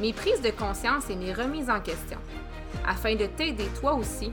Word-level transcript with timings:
mes 0.00 0.12
prises 0.12 0.40
de 0.40 0.50
conscience 0.50 1.10
et 1.10 1.16
mes 1.16 1.32
remises 1.32 1.68
en 1.68 1.80
question, 1.80 2.18
afin 2.86 3.16
de 3.16 3.26
t'aider 3.26 3.66
toi 3.80 3.94
aussi 3.94 4.32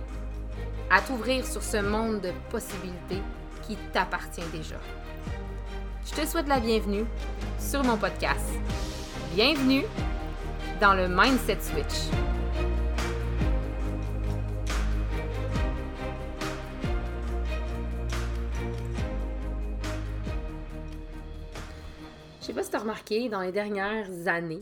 à 0.91 1.01
t'ouvrir 1.01 1.45
sur 1.45 1.63
ce 1.63 1.77
monde 1.77 2.21
de 2.21 2.31
possibilités 2.51 3.21
qui 3.63 3.75
t'appartient 3.91 4.45
déjà. 4.53 4.75
Je 6.05 6.21
te 6.21 6.27
souhaite 6.27 6.47
la 6.47 6.59
bienvenue 6.59 7.05
sur 7.59 7.83
mon 7.83 7.97
podcast. 7.97 8.45
Bienvenue 9.33 9.83
dans 10.79 10.93
le 10.93 11.07
Mindset 11.07 11.57
Switch. 11.61 12.11
Je 22.39 22.45
sais 22.45 22.53
pas 22.53 22.61
si 22.61 22.69
tu 22.69 22.75
as 22.75 22.79
remarqué 22.79 23.29
dans 23.29 23.41
les 23.41 23.51
dernières 23.51 24.27
années, 24.27 24.61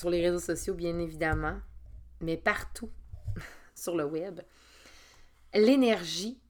sur 0.00 0.08
les 0.08 0.22
réseaux 0.22 0.40
sociaux 0.40 0.72
bien 0.72 0.98
évidemment, 0.98 1.60
mais 2.22 2.38
partout 2.38 2.88
sur 3.74 3.94
le 3.94 4.04
web, 4.04 4.40
l'énergie, 5.52 6.40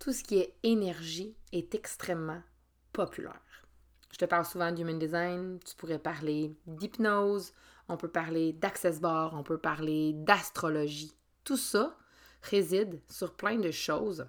tout 0.00 0.12
ce 0.12 0.24
qui 0.24 0.38
est 0.38 0.56
énergie 0.64 1.36
est 1.52 1.76
extrêmement 1.76 2.42
populaire. 2.92 3.40
Je 4.10 4.18
te 4.18 4.24
parle 4.24 4.44
souvent 4.44 4.72
d'human 4.72 4.98
design, 4.98 5.60
tu 5.64 5.76
pourrais 5.76 6.00
parler 6.00 6.56
d'hypnose, 6.66 7.52
on 7.88 7.96
peut 7.96 8.08
parler 8.08 8.52
d'access 8.52 9.00
bar, 9.00 9.34
on 9.34 9.44
peut 9.44 9.58
parler 9.58 10.14
d'astrologie. 10.14 11.14
Tout 11.44 11.56
ça 11.56 11.96
réside 12.42 13.00
sur 13.08 13.34
plein 13.34 13.58
de 13.58 13.70
choses, 13.70 14.26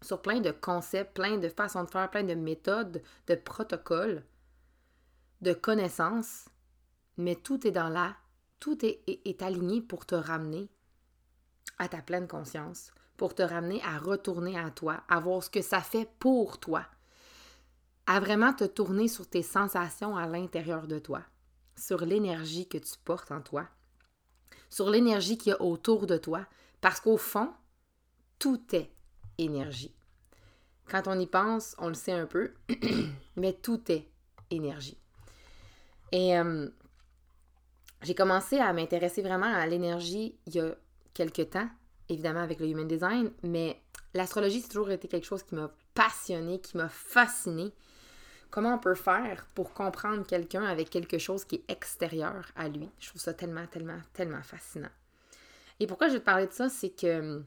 sur 0.00 0.22
plein 0.22 0.38
de 0.38 0.52
concepts, 0.52 1.12
plein 1.12 1.38
de 1.38 1.48
façons 1.48 1.82
de 1.82 1.90
faire, 1.90 2.08
plein 2.08 2.22
de 2.22 2.34
méthodes, 2.34 3.02
de 3.26 3.34
protocoles, 3.34 4.24
de 5.40 5.52
connaissances, 5.54 6.47
mais 7.18 7.34
tout 7.34 7.66
est 7.66 7.72
dans 7.72 7.88
là, 7.88 8.16
tout 8.60 8.84
est, 8.84 9.02
est, 9.06 9.42
aligné 9.42 9.82
pour 9.82 10.06
te 10.06 10.14
ramener 10.14 10.68
à 11.78 11.88
ta 11.88 12.00
pleine 12.00 12.26
conscience, 12.26 12.92
pour 13.16 13.34
te 13.34 13.42
ramener 13.42 13.82
à 13.82 13.98
retourner 13.98 14.58
à 14.58 14.70
toi, 14.70 15.02
à 15.08 15.20
voir 15.20 15.42
ce 15.42 15.50
que 15.50 15.60
ça 15.60 15.80
fait 15.80 16.08
pour 16.18 16.58
toi, 16.58 16.86
à 18.06 18.20
vraiment 18.20 18.52
te 18.52 18.64
tourner 18.64 19.08
sur 19.08 19.28
tes 19.28 19.42
sensations 19.42 20.16
à 20.16 20.26
l'intérieur 20.26 20.86
de 20.86 20.98
toi, 20.98 21.22
sur 21.76 22.04
l'énergie 22.04 22.68
que 22.68 22.78
tu 22.78 22.94
portes 23.04 23.30
en 23.30 23.42
toi, 23.42 23.68
sur 24.70 24.88
l'énergie 24.88 25.38
qu'il 25.38 25.50
y 25.50 25.54
a 25.54 25.62
autour 25.62 26.06
de 26.06 26.16
toi, 26.16 26.46
parce 26.80 27.00
qu'au 27.00 27.16
fond, 27.16 27.52
tout 28.38 28.62
est 28.72 28.90
énergie. 29.38 29.94
Quand 30.88 31.06
on 31.06 31.18
y 31.18 31.26
pense, 31.26 31.74
on 31.78 31.88
le 31.88 31.94
sait 31.94 32.12
un 32.12 32.26
peu, 32.26 32.54
mais 33.36 33.52
tout 33.52 33.90
est 33.90 34.08
énergie. 34.50 34.98
Et 36.12 36.38
euh, 36.38 36.68
j'ai 38.02 38.14
commencé 38.14 38.58
à 38.58 38.72
m'intéresser 38.72 39.22
vraiment 39.22 39.52
à 39.52 39.66
l'énergie 39.66 40.36
il 40.46 40.54
y 40.54 40.60
a 40.60 40.74
quelques 41.14 41.50
temps, 41.50 41.68
évidemment 42.08 42.40
avec 42.40 42.60
le 42.60 42.68
Human 42.68 42.86
Design, 42.86 43.30
mais 43.42 43.80
l'astrologie, 44.14 44.60
c'est 44.60 44.68
toujours 44.68 44.90
été 44.90 45.08
quelque 45.08 45.26
chose 45.26 45.42
qui 45.42 45.54
m'a 45.54 45.70
passionné, 45.94 46.60
qui 46.60 46.76
m'a 46.76 46.88
fasciné. 46.88 47.72
Comment 48.50 48.74
on 48.74 48.78
peut 48.78 48.94
faire 48.94 49.46
pour 49.54 49.72
comprendre 49.74 50.24
quelqu'un 50.26 50.64
avec 50.64 50.90
quelque 50.90 51.18
chose 51.18 51.44
qui 51.44 51.56
est 51.56 51.70
extérieur 51.70 52.46
à 52.56 52.68
lui? 52.68 52.88
Je 52.98 53.08
trouve 53.08 53.20
ça 53.20 53.34
tellement, 53.34 53.66
tellement, 53.66 54.00
tellement 54.12 54.42
fascinant. 54.42 54.88
Et 55.80 55.86
pourquoi 55.86 56.08
je 56.08 56.14
vais 56.14 56.20
te 56.20 56.24
parler 56.24 56.46
de 56.46 56.52
ça, 56.52 56.68
c'est 56.68 56.90
que 56.90 57.42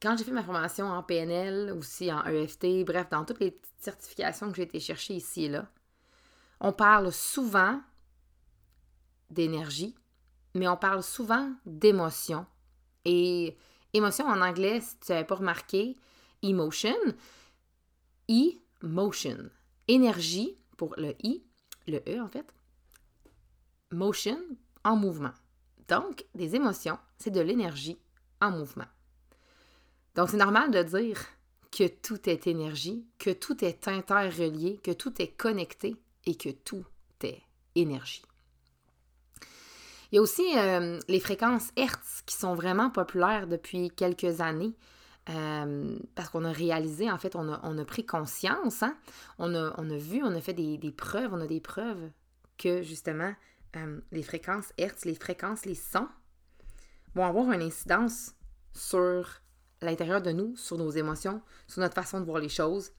quand 0.00 0.16
j'ai 0.16 0.24
fait 0.24 0.32
ma 0.32 0.42
formation 0.42 0.86
en 0.86 1.02
PNL, 1.02 1.72
aussi 1.72 2.12
en 2.12 2.24
EFT, 2.24 2.84
bref, 2.84 3.08
dans 3.10 3.24
toutes 3.24 3.40
les 3.40 3.56
certifications 3.78 4.50
que 4.50 4.56
j'ai 4.56 4.62
été 4.62 4.80
chercher 4.80 5.14
ici 5.14 5.44
et 5.44 5.48
là, 5.48 5.66
on 6.60 6.72
parle 6.72 7.12
souvent 7.12 7.80
d'énergie, 9.34 9.94
mais 10.54 10.68
on 10.68 10.76
parle 10.76 11.02
souvent 11.02 11.52
d'émotion. 11.66 12.46
Et 13.04 13.56
émotion 13.92 14.26
en 14.26 14.40
anglais, 14.40 14.80
si 14.80 14.98
tu 14.98 15.12
n'avais 15.12 15.26
pas 15.26 15.34
remarqué, 15.34 15.96
emotion, 16.42 16.94
e-motion. 18.30 19.50
Énergie 19.88 20.56
pour 20.76 20.94
le 20.96 21.14
I, 21.22 21.42
le 21.86 21.98
E 22.08 22.22
en 22.22 22.28
fait, 22.28 22.54
motion 23.90 24.38
en 24.84 24.96
mouvement. 24.96 25.32
Donc, 25.88 26.24
des 26.34 26.56
émotions, 26.56 26.98
c'est 27.18 27.30
de 27.30 27.40
l'énergie 27.40 27.98
en 28.40 28.50
mouvement. 28.50 28.86
Donc, 30.14 30.30
c'est 30.30 30.36
normal 30.36 30.70
de 30.70 30.82
dire 30.82 31.20
que 31.70 31.88
tout 31.88 32.28
est 32.28 32.46
énergie, 32.46 33.06
que 33.18 33.30
tout 33.30 33.64
est 33.64 33.88
interrelié, 33.88 34.78
que 34.78 34.92
tout 34.92 35.20
est 35.20 35.36
connecté 35.36 35.96
et 36.24 36.36
que 36.36 36.50
tout 36.50 36.84
est 37.22 37.42
énergie. 37.74 38.22
Il 40.14 40.18
y 40.18 40.20
a 40.20 40.22
aussi 40.22 40.56
euh, 40.56 41.00
les 41.08 41.18
fréquences 41.18 41.72
Hertz 41.74 42.22
qui 42.24 42.36
sont 42.36 42.54
vraiment 42.54 42.88
populaires 42.88 43.48
depuis 43.48 43.90
quelques 43.90 44.40
années. 44.40 44.72
Euh, 45.28 45.98
parce 46.14 46.28
qu'on 46.28 46.44
a 46.44 46.52
réalisé, 46.52 47.10
en 47.10 47.18
fait, 47.18 47.34
on 47.34 47.52
a, 47.52 47.58
on 47.64 47.76
a 47.78 47.84
pris 47.84 48.06
conscience, 48.06 48.84
hein? 48.84 48.96
on, 49.40 49.56
a, 49.56 49.74
on, 49.76 49.90
a, 49.90 49.96
vu, 49.96 50.22
on 50.22 50.32
a 50.32 50.40
fait 50.40 50.52
des, 50.52 50.78
des, 50.78 50.92
preuves, 50.92 51.34
on 51.34 51.40
a 51.40 51.48
des 51.48 51.58
preuves 51.58 52.12
que 52.58 52.80
justement 52.82 53.34
euh, 53.74 54.00
les 54.12 54.22
fréquences 54.22 54.72
Hertz, 54.78 55.04
les 55.04 55.16
fréquences, 55.16 55.66
les 55.66 55.74
sons 55.74 56.06
vont 57.16 57.24
avoir 57.24 57.50
une 57.50 57.62
incidence 57.62 58.34
sur 58.72 59.40
l'intérieur 59.82 60.22
de 60.22 60.30
nous, 60.30 60.56
sur 60.56 60.78
nos 60.78 60.90
émotions, 60.90 61.42
sur 61.66 61.80
notre 61.80 61.94
façon 61.94 62.20
de 62.20 62.24
voir 62.24 62.38
les 62.38 62.48
choses, 62.48 62.92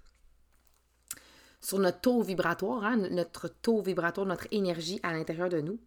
sur 1.61 1.79
notre 1.79 2.01
taux 2.01 2.21
vibratoire, 2.23 2.83
hein? 2.83 2.97
notre 2.97 3.47
taux 3.47 3.81
vibratoire, 3.81 4.27
notre 4.27 4.47
énergie 4.51 4.99
à 5.01 5.13
l'intérieur 5.13 5.47
de 5.47 5.61
nous. 5.61 5.79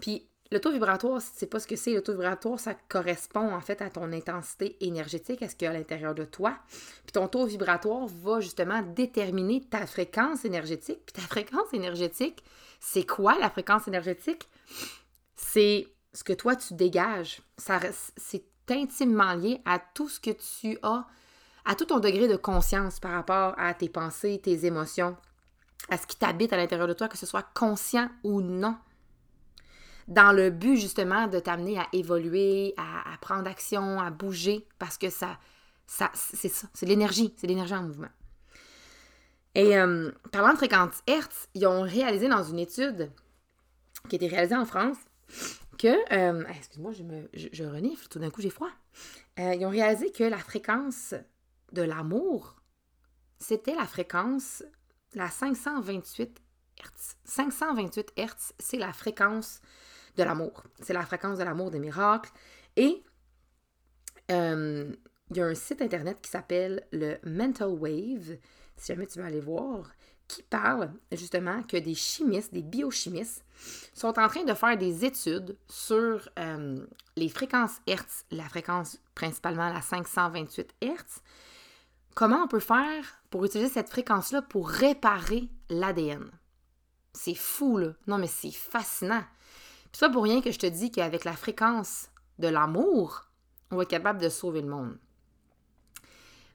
Puis 0.00 0.28
le 0.52 0.60
taux 0.60 0.70
vibratoire, 0.70 1.20
si 1.22 1.32
tu 1.32 1.38
sais 1.38 1.46
pas 1.46 1.58
ce 1.58 1.66
que 1.66 1.76
c'est, 1.76 1.94
le 1.94 2.02
taux 2.02 2.12
vibratoire, 2.12 2.60
ça 2.60 2.74
correspond 2.74 3.54
en 3.54 3.60
fait 3.60 3.80
à 3.80 3.88
ton 3.88 4.12
intensité 4.12 4.76
énergétique, 4.80 5.42
à 5.42 5.48
ce 5.48 5.56
qu'il 5.56 5.64
y 5.64 5.68
a 5.68 5.70
à 5.70 5.74
l'intérieur 5.74 6.14
de 6.14 6.24
toi. 6.24 6.58
Puis 7.04 7.12
ton 7.12 7.26
taux 7.26 7.46
vibratoire 7.46 8.06
va 8.06 8.40
justement 8.40 8.82
déterminer 8.82 9.62
ta 9.62 9.86
fréquence 9.86 10.44
énergétique. 10.44 11.00
Puis 11.06 11.14
ta 11.14 11.22
fréquence 11.22 11.72
énergétique, 11.72 12.44
c'est 12.80 13.06
quoi 13.06 13.38
la 13.38 13.48
fréquence 13.48 13.88
énergétique? 13.88 14.46
C'est 15.36 15.88
ce 16.12 16.22
que 16.22 16.34
toi 16.34 16.54
tu 16.54 16.74
dégages. 16.74 17.40
C'est 17.56 18.44
intimement 18.68 19.34
lié 19.34 19.60
à 19.64 19.78
tout 19.78 20.08
ce 20.08 20.20
que 20.20 20.30
tu 20.30 20.78
as, 20.82 21.06
à 21.64 21.74
tout 21.74 21.86
ton 21.86 21.98
degré 21.98 22.28
de 22.28 22.36
conscience 22.36 23.00
par 23.00 23.12
rapport 23.12 23.54
à 23.58 23.72
tes 23.72 23.88
pensées, 23.88 24.40
tes 24.42 24.66
émotions, 24.66 25.16
à 25.88 25.96
ce 25.96 26.06
qui 26.06 26.16
t'habite 26.16 26.52
à 26.52 26.56
l'intérieur 26.56 26.88
de 26.88 26.92
toi, 26.92 27.08
que 27.08 27.18
ce 27.18 27.26
soit 27.26 27.46
conscient 27.54 28.08
ou 28.22 28.40
non 28.40 28.76
dans 30.08 30.32
le 30.32 30.50
but 30.50 30.76
justement 30.76 31.26
de 31.26 31.38
t'amener 31.38 31.78
à 31.78 31.86
évoluer, 31.92 32.74
à, 32.76 33.16
prendre 33.20 33.48
action, 33.48 34.00
à 34.00 34.10
bouger, 34.10 34.66
parce 34.78 34.98
que 34.98 35.10
ça, 35.10 35.38
ça 35.86 36.10
c'est 36.14 36.48
ça, 36.48 36.68
c'est 36.74 36.86
l'énergie, 36.86 37.34
c'est 37.36 37.46
l'énergie 37.46 37.74
en 37.74 37.82
mouvement. 37.82 38.08
Et 39.54 39.78
euh, 39.78 40.10
parlant 40.30 40.52
de 40.52 40.56
fréquence 40.56 41.02
Hertz, 41.06 41.48
ils 41.54 41.66
ont 41.66 41.82
réalisé 41.82 42.28
dans 42.28 42.42
une 42.42 42.58
étude 42.58 43.10
qui 44.08 44.14
a 44.14 44.16
été 44.16 44.26
réalisée 44.26 44.56
en 44.56 44.64
France 44.64 44.96
que, 45.78 46.14
euh, 46.14 46.44
excuse-moi, 46.48 46.92
je, 46.92 47.48
je, 47.52 47.64
renifle, 47.64 48.08
tout 48.08 48.18
d'un 48.18 48.30
coup 48.30 48.40
j'ai 48.40 48.50
froid. 48.50 48.70
Euh, 49.38 49.54
ils 49.54 49.64
ont 49.64 49.70
réalisé 49.70 50.10
que 50.10 50.24
la 50.24 50.38
fréquence 50.38 51.14
de 51.72 51.82
l'amour, 51.82 52.56
c'était 53.38 53.74
la 53.74 53.86
fréquence, 53.86 54.64
la 55.14 55.28
528 55.28 56.40
Hertz. 56.78 57.16
528 57.24 58.12
Hertz, 58.16 58.54
c'est 58.58 58.78
la 58.78 58.92
fréquence 58.92 59.60
de 60.16 60.22
l'amour. 60.22 60.64
C'est 60.80 60.92
la 60.92 61.04
fréquence 61.04 61.38
de 61.38 61.44
l'amour 61.44 61.70
des 61.70 61.78
miracles. 61.78 62.30
Et 62.76 63.02
euh, 64.30 64.92
il 65.30 65.36
y 65.36 65.40
a 65.40 65.46
un 65.46 65.54
site 65.54 65.82
internet 65.82 66.18
qui 66.20 66.30
s'appelle 66.30 66.86
le 66.92 67.16
Mental 67.24 67.68
Wave, 67.68 68.36
si 68.76 68.86
jamais 68.86 69.06
tu 69.06 69.18
veux 69.18 69.24
aller 69.24 69.40
voir, 69.40 69.90
qui 70.28 70.42
parle 70.42 70.92
justement 71.10 71.62
que 71.62 71.76
des 71.76 71.94
chimistes, 71.94 72.52
des 72.52 72.62
biochimistes, 72.62 73.44
sont 73.92 74.18
en 74.18 74.28
train 74.28 74.44
de 74.44 74.54
faire 74.54 74.76
des 74.76 75.04
études 75.04 75.56
sur 75.68 76.28
euh, 76.38 76.86
les 77.16 77.28
fréquences 77.28 77.80
Hertz, 77.86 78.24
la 78.30 78.48
fréquence 78.48 78.98
principalement 79.14 79.72
la 79.72 79.82
528 79.82 80.74
Hertz. 80.80 81.22
Comment 82.14 82.44
on 82.44 82.48
peut 82.48 82.60
faire 82.60 83.22
pour 83.30 83.44
utiliser 83.44 83.70
cette 83.70 83.88
fréquence-là 83.88 84.42
pour 84.42 84.68
réparer 84.68 85.48
l'ADN? 85.70 86.30
C'est 87.14 87.34
fou, 87.34 87.76
là. 87.78 87.92
Non, 88.06 88.18
mais 88.18 88.26
c'est 88.26 88.52
fascinant. 88.52 89.22
C'est 89.92 90.10
pour 90.10 90.24
rien 90.24 90.40
que 90.40 90.50
je 90.50 90.58
te 90.58 90.66
dis 90.66 90.90
qu'avec 90.90 91.24
la 91.24 91.34
fréquence 91.34 92.08
de 92.38 92.48
l'amour, 92.48 93.26
on 93.70 93.76
va 93.76 93.82
être 93.82 93.90
capable 93.90 94.20
de 94.20 94.28
sauver 94.28 94.62
le 94.62 94.68
monde. 94.68 94.98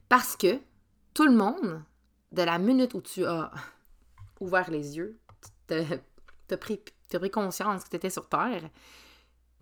Parce 0.08 0.36
que 0.36 0.58
tout 1.14 1.24
le 1.24 1.34
monde, 1.34 1.82
de 2.32 2.42
la 2.42 2.58
minute 2.58 2.94
où 2.94 3.00
tu 3.00 3.24
as 3.24 3.50
ouvert 4.40 4.70
les 4.70 4.96
yeux, 4.96 5.18
tu 5.68 5.74
as 5.74 6.56
pris, 6.56 6.80
pris 7.10 7.30
conscience 7.30 7.84
que 7.84 7.90
tu 7.90 7.96
étais 7.96 8.10
sur 8.10 8.28
Terre, 8.28 8.68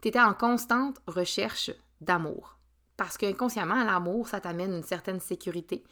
tu 0.00 0.08
étais 0.08 0.20
en 0.20 0.34
constante 0.34 1.00
recherche 1.06 1.70
d'amour. 2.00 2.58
Parce 2.96 3.19
qu'inconsciemment, 3.19 3.84
l'amour, 3.84 4.29
ça 4.29 4.40
t'amène 4.40 4.72
une 4.72 4.82
certaine 4.82 5.20
sécurité. 5.20 5.84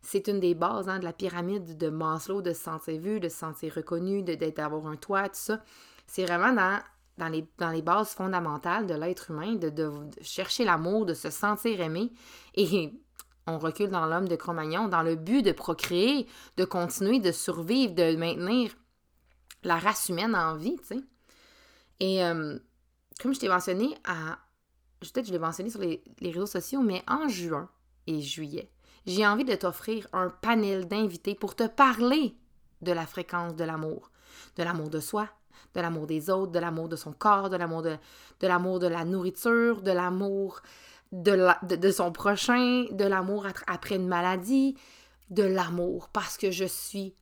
C'est 0.00 0.28
une 0.28 0.40
des 0.40 0.54
bases 0.54 0.88
hein, 0.88 0.98
de 0.98 1.04
la 1.04 1.12
pyramide 1.12 1.76
de 1.76 1.88
Maslow, 1.88 2.42
de 2.42 2.52
se 2.52 2.62
sentir 2.62 3.00
vu, 3.00 3.20
de 3.20 3.28
se 3.28 3.36
sentir 3.36 3.74
reconnu, 3.74 4.22
d'avoir 4.22 4.86
un 4.86 4.96
toit, 4.96 5.28
tout 5.28 5.34
ça. 5.36 5.62
C'est 6.06 6.24
vraiment 6.24 6.52
dans, 6.52 6.80
dans, 7.18 7.28
les, 7.28 7.82
bases 7.82 8.14
fondamentales 8.14 8.86
de 8.86 8.94
l'être 8.94 9.30
humain, 9.30 9.54
de, 9.54 9.92
chercher 10.22 10.64
l'amour, 10.64 11.06
de 11.06 11.14
se 11.14 11.30
sentir 11.30 11.80
aimé. 11.80 12.12
Et 12.54 12.92
on 13.46 13.58
recule 13.58 13.90
dans 13.90 14.06
l'homme 14.06 14.28
de 14.28 14.36
Cro-Magnon 14.36 14.88
dans 14.88 15.02
le 15.02 15.16
but 15.16 15.42
de 15.42 15.52
procréer, 15.52 16.26
de 16.56 16.64
continuer, 16.64 17.20
de 17.20 17.32
survivre, 17.32 17.94
de 17.94 18.16
maintenir 18.16 18.72
la 19.64 19.78
race 19.78 20.08
humaine 20.08 20.34
en 20.34 20.56
vie, 20.56 20.76
tu 20.78 20.96
sais. 20.96 21.00
Et 22.00 22.24
euh, 22.24 22.58
comme 23.20 23.34
je 23.34 23.40
t'ai 23.40 23.48
mentionné, 23.48 23.94
peut-être 25.00 25.26
je 25.26 25.32
l'ai 25.32 25.38
mentionné 25.38 25.70
sur 25.70 25.80
les, 25.80 26.02
réseaux 26.20 26.46
sociaux, 26.46 26.82
mais 26.82 27.04
en 27.06 27.28
juin 27.28 27.68
et 28.06 28.20
juillet, 28.20 28.70
j'ai 29.06 29.26
envie 29.26 29.44
de 29.44 29.54
t'offrir 29.54 30.08
un 30.12 30.28
panel 30.28 30.88
d'invités 30.88 31.34
pour 31.34 31.54
te 31.54 31.66
parler 31.66 32.34
de 32.80 32.92
la 32.92 33.06
fréquence 33.06 33.54
de 33.54 33.64
l'amour, 33.64 34.10
de 34.56 34.64
l'amour 34.64 34.90
de 34.90 34.98
soi, 34.98 35.28
de 35.74 35.80
l'amour 35.80 36.06
des 36.06 36.30
autres, 36.30 36.52
de 36.52 36.58
l'amour 36.58 36.88
de 36.88 36.96
son 36.96 37.12
corps, 37.12 37.50
de 37.50 37.56
l'amour 37.56 37.82
de, 37.82 38.86
la 38.86 39.04
nourriture, 39.04 39.82
de 39.82 39.90
l'amour 39.90 40.60
de, 41.12 41.76
de, 41.76 41.90
son 41.90 42.12
prochain, 42.12 42.86
de 42.90 43.04
l'amour 43.04 43.46
après 43.66 43.96
une 43.96 44.08
maladie, 44.08 44.76
de 45.30 45.42
l'amour, 45.42 46.08
parce 46.08 46.36
que 46.36 46.50
je 46.50 46.64
suis 46.64 47.14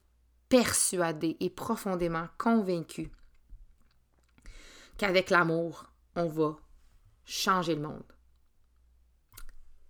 persuadée 0.49 1.37
et 1.39 1.49
profondément 1.49 2.27
convaincue 2.37 3.09
qu'avec 4.97 5.29
l'amour, 5.29 5.85
on 6.15 6.27
va 6.27 6.57
changer 7.25 7.75
le 7.75 7.81
monde. 7.81 8.03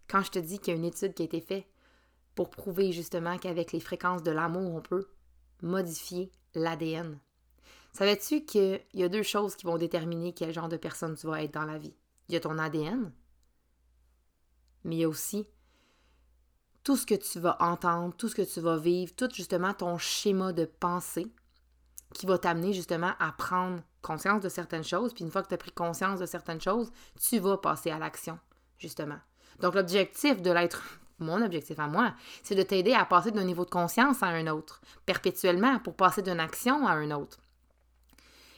Quand 0.07 0.21
je 0.21 0.31
te 0.31 0.39
dis 0.39 0.59
qu'il 0.59 0.73
y 0.73 0.75
a 0.75 0.79
une 0.79 0.85
étude 0.85 1.13
qui 1.13 1.23
a 1.23 1.25
été 1.25 1.41
faite 1.41 1.65
pour 2.35 2.49
prouver 2.49 2.91
justement 2.91 3.37
qu'avec 3.37 3.71
les 3.71 3.79
fréquences 3.79 4.23
de 4.23 4.31
l'amour, 4.31 4.75
on 4.75 4.81
peut 4.81 5.07
modifier 5.61 6.31
l'ADN. 6.53 7.19
Savais-tu 7.93 8.45
qu'il 8.45 8.81
y 8.93 9.03
a 9.03 9.09
deux 9.09 9.23
choses 9.23 9.55
qui 9.55 9.65
vont 9.65 9.77
déterminer 9.77 10.33
quel 10.33 10.53
genre 10.53 10.69
de 10.69 10.77
personne 10.77 11.15
tu 11.15 11.27
vas 11.27 11.43
être 11.43 11.53
dans 11.53 11.65
la 11.65 11.77
vie? 11.77 11.93
Il 12.29 12.33
y 12.33 12.37
a 12.37 12.39
ton 12.39 12.57
ADN, 12.57 13.11
mais 14.83 14.95
il 14.95 14.99
y 14.99 15.03
a 15.03 15.09
aussi 15.09 15.45
tout 16.83 16.97
ce 16.97 17.05
que 17.05 17.15
tu 17.15 17.39
vas 17.39 17.57
entendre, 17.61 18.15
tout 18.15 18.27
ce 18.27 18.35
que 18.35 18.41
tu 18.41 18.59
vas 18.59 18.77
vivre, 18.77 19.13
tout 19.15 19.29
justement 19.33 19.73
ton 19.73 19.97
schéma 19.97 20.53
de 20.53 20.65
pensée 20.65 21.27
qui 22.13 22.25
va 22.25 22.37
t'amener 22.37 22.73
justement 22.73 23.11
à 23.19 23.31
prendre 23.31 23.81
conscience 24.01 24.41
de 24.41 24.49
certaines 24.49 24.83
choses. 24.83 25.13
Puis 25.13 25.23
une 25.23 25.31
fois 25.31 25.43
que 25.43 25.49
tu 25.49 25.53
as 25.53 25.57
pris 25.59 25.71
conscience 25.71 26.19
de 26.19 26.25
certaines 26.25 26.61
choses, 26.61 26.91
tu 27.19 27.39
vas 27.39 27.57
passer 27.57 27.91
à 27.91 27.99
l'action, 27.99 28.39
justement. 28.77 29.19
Donc 29.59 29.75
l'objectif 29.75 30.41
de 30.41 30.51
l'être, 30.51 30.81
mon 31.19 31.41
objectif 31.41 31.79
à 31.79 31.87
moi, 31.87 32.13
c'est 32.43 32.55
de 32.55 32.63
t'aider 32.63 32.93
à 32.93 33.05
passer 33.05 33.31
d'un 33.31 33.43
niveau 33.43 33.65
de 33.65 33.69
conscience 33.69 34.23
à 34.23 34.27
un 34.27 34.47
autre, 34.47 34.81
perpétuellement, 35.05 35.79
pour 35.79 35.95
passer 35.95 36.21
d'une 36.21 36.39
action 36.39 36.87
à 36.87 36.93
un 36.93 37.11
autre. 37.11 37.37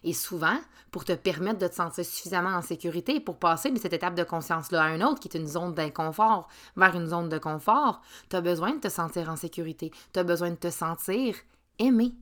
Et 0.03 0.13
souvent, 0.13 0.59
pour 0.91 1.05
te 1.05 1.13
permettre 1.13 1.59
de 1.59 1.67
te 1.67 1.75
sentir 1.75 2.05
suffisamment 2.05 2.49
en 2.49 2.61
sécurité 2.61 3.19
pour 3.19 3.39
passer 3.39 3.71
de 3.71 3.79
cette 3.79 3.93
étape 3.93 4.15
de 4.15 4.23
conscience-là 4.23 4.83
à 4.83 4.95
une 4.95 5.03
autre, 5.03 5.19
qui 5.19 5.27
est 5.27 5.37
une 5.37 5.47
zone 5.47 5.73
d'inconfort, 5.73 6.49
vers 6.75 6.95
une 6.95 7.07
zone 7.07 7.29
de 7.29 7.37
confort, 7.37 8.01
tu 8.29 8.35
as 8.35 8.41
besoin 8.41 8.73
de 8.75 8.79
te 8.79 8.89
sentir 8.89 9.29
en 9.29 9.35
sécurité. 9.35 9.91
Tu 10.13 10.19
as 10.19 10.23
besoin 10.23 10.51
de 10.51 10.55
te 10.55 10.69
sentir 10.69 11.35
aimé. 11.79 12.13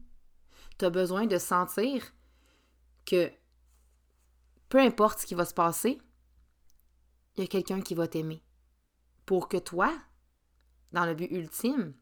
Tu 0.77 0.85
as 0.85 0.89
besoin 0.89 1.25
de 1.25 1.37
sentir 1.37 2.13
que 3.05 3.31
peu 4.69 4.79
importe 4.79 5.19
ce 5.19 5.25
qui 5.25 5.35
va 5.35 5.45
se 5.45 5.53
passer, 5.53 6.01
il 7.35 7.41
y 7.41 7.43
a 7.43 7.47
quelqu'un 7.47 7.81
qui 7.81 7.95
va 7.95 8.07
t'aimer. 8.07 8.43
Pour 9.25 9.49
que 9.49 9.57
toi, 9.57 9.91
dans 10.91 11.05
le 11.05 11.13
but 11.13 11.31
ultime, 11.31 11.93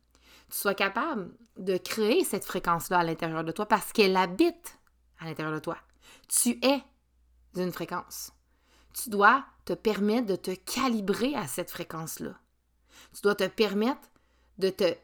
tu 0.49 0.57
sois 0.57 0.73
capable 0.73 1.31
de 1.57 1.77
créer 1.77 2.23
cette 2.23 2.45
fréquence-là 2.45 2.99
à 2.99 3.03
l'intérieur 3.03 3.43
de 3.43 3.51
toi 3.51 3.65
parce 3.65 3.91
qu'elle 3.91 4.17
habite 4.17 4.78
à 5.19 5.25
l'intérieur 5.25 5.53
de 5.53 5.59
toi. 5.59 5.77
Tu 6.27 6.59
es 6.63 6.81
d'une 7.53 7.71
fréquence. 7.71 8.31
Tu 8.93 9.09
dois 9.09 9.45
te 9.65 9.73
permettre 9.73 10.27
de 10.27 10.35
te 10.35 10.51
calibrer 10.51 11.35
à 11.35 11.47
cette 11.47 11.71
fréquence-là. 11.71 12.33
Tu 13.13 13.21
dois 13.21 13.35
te 13.35 13.47
permettre 13.47 14.09
de 14.57 14.69
te, 14.69 14.95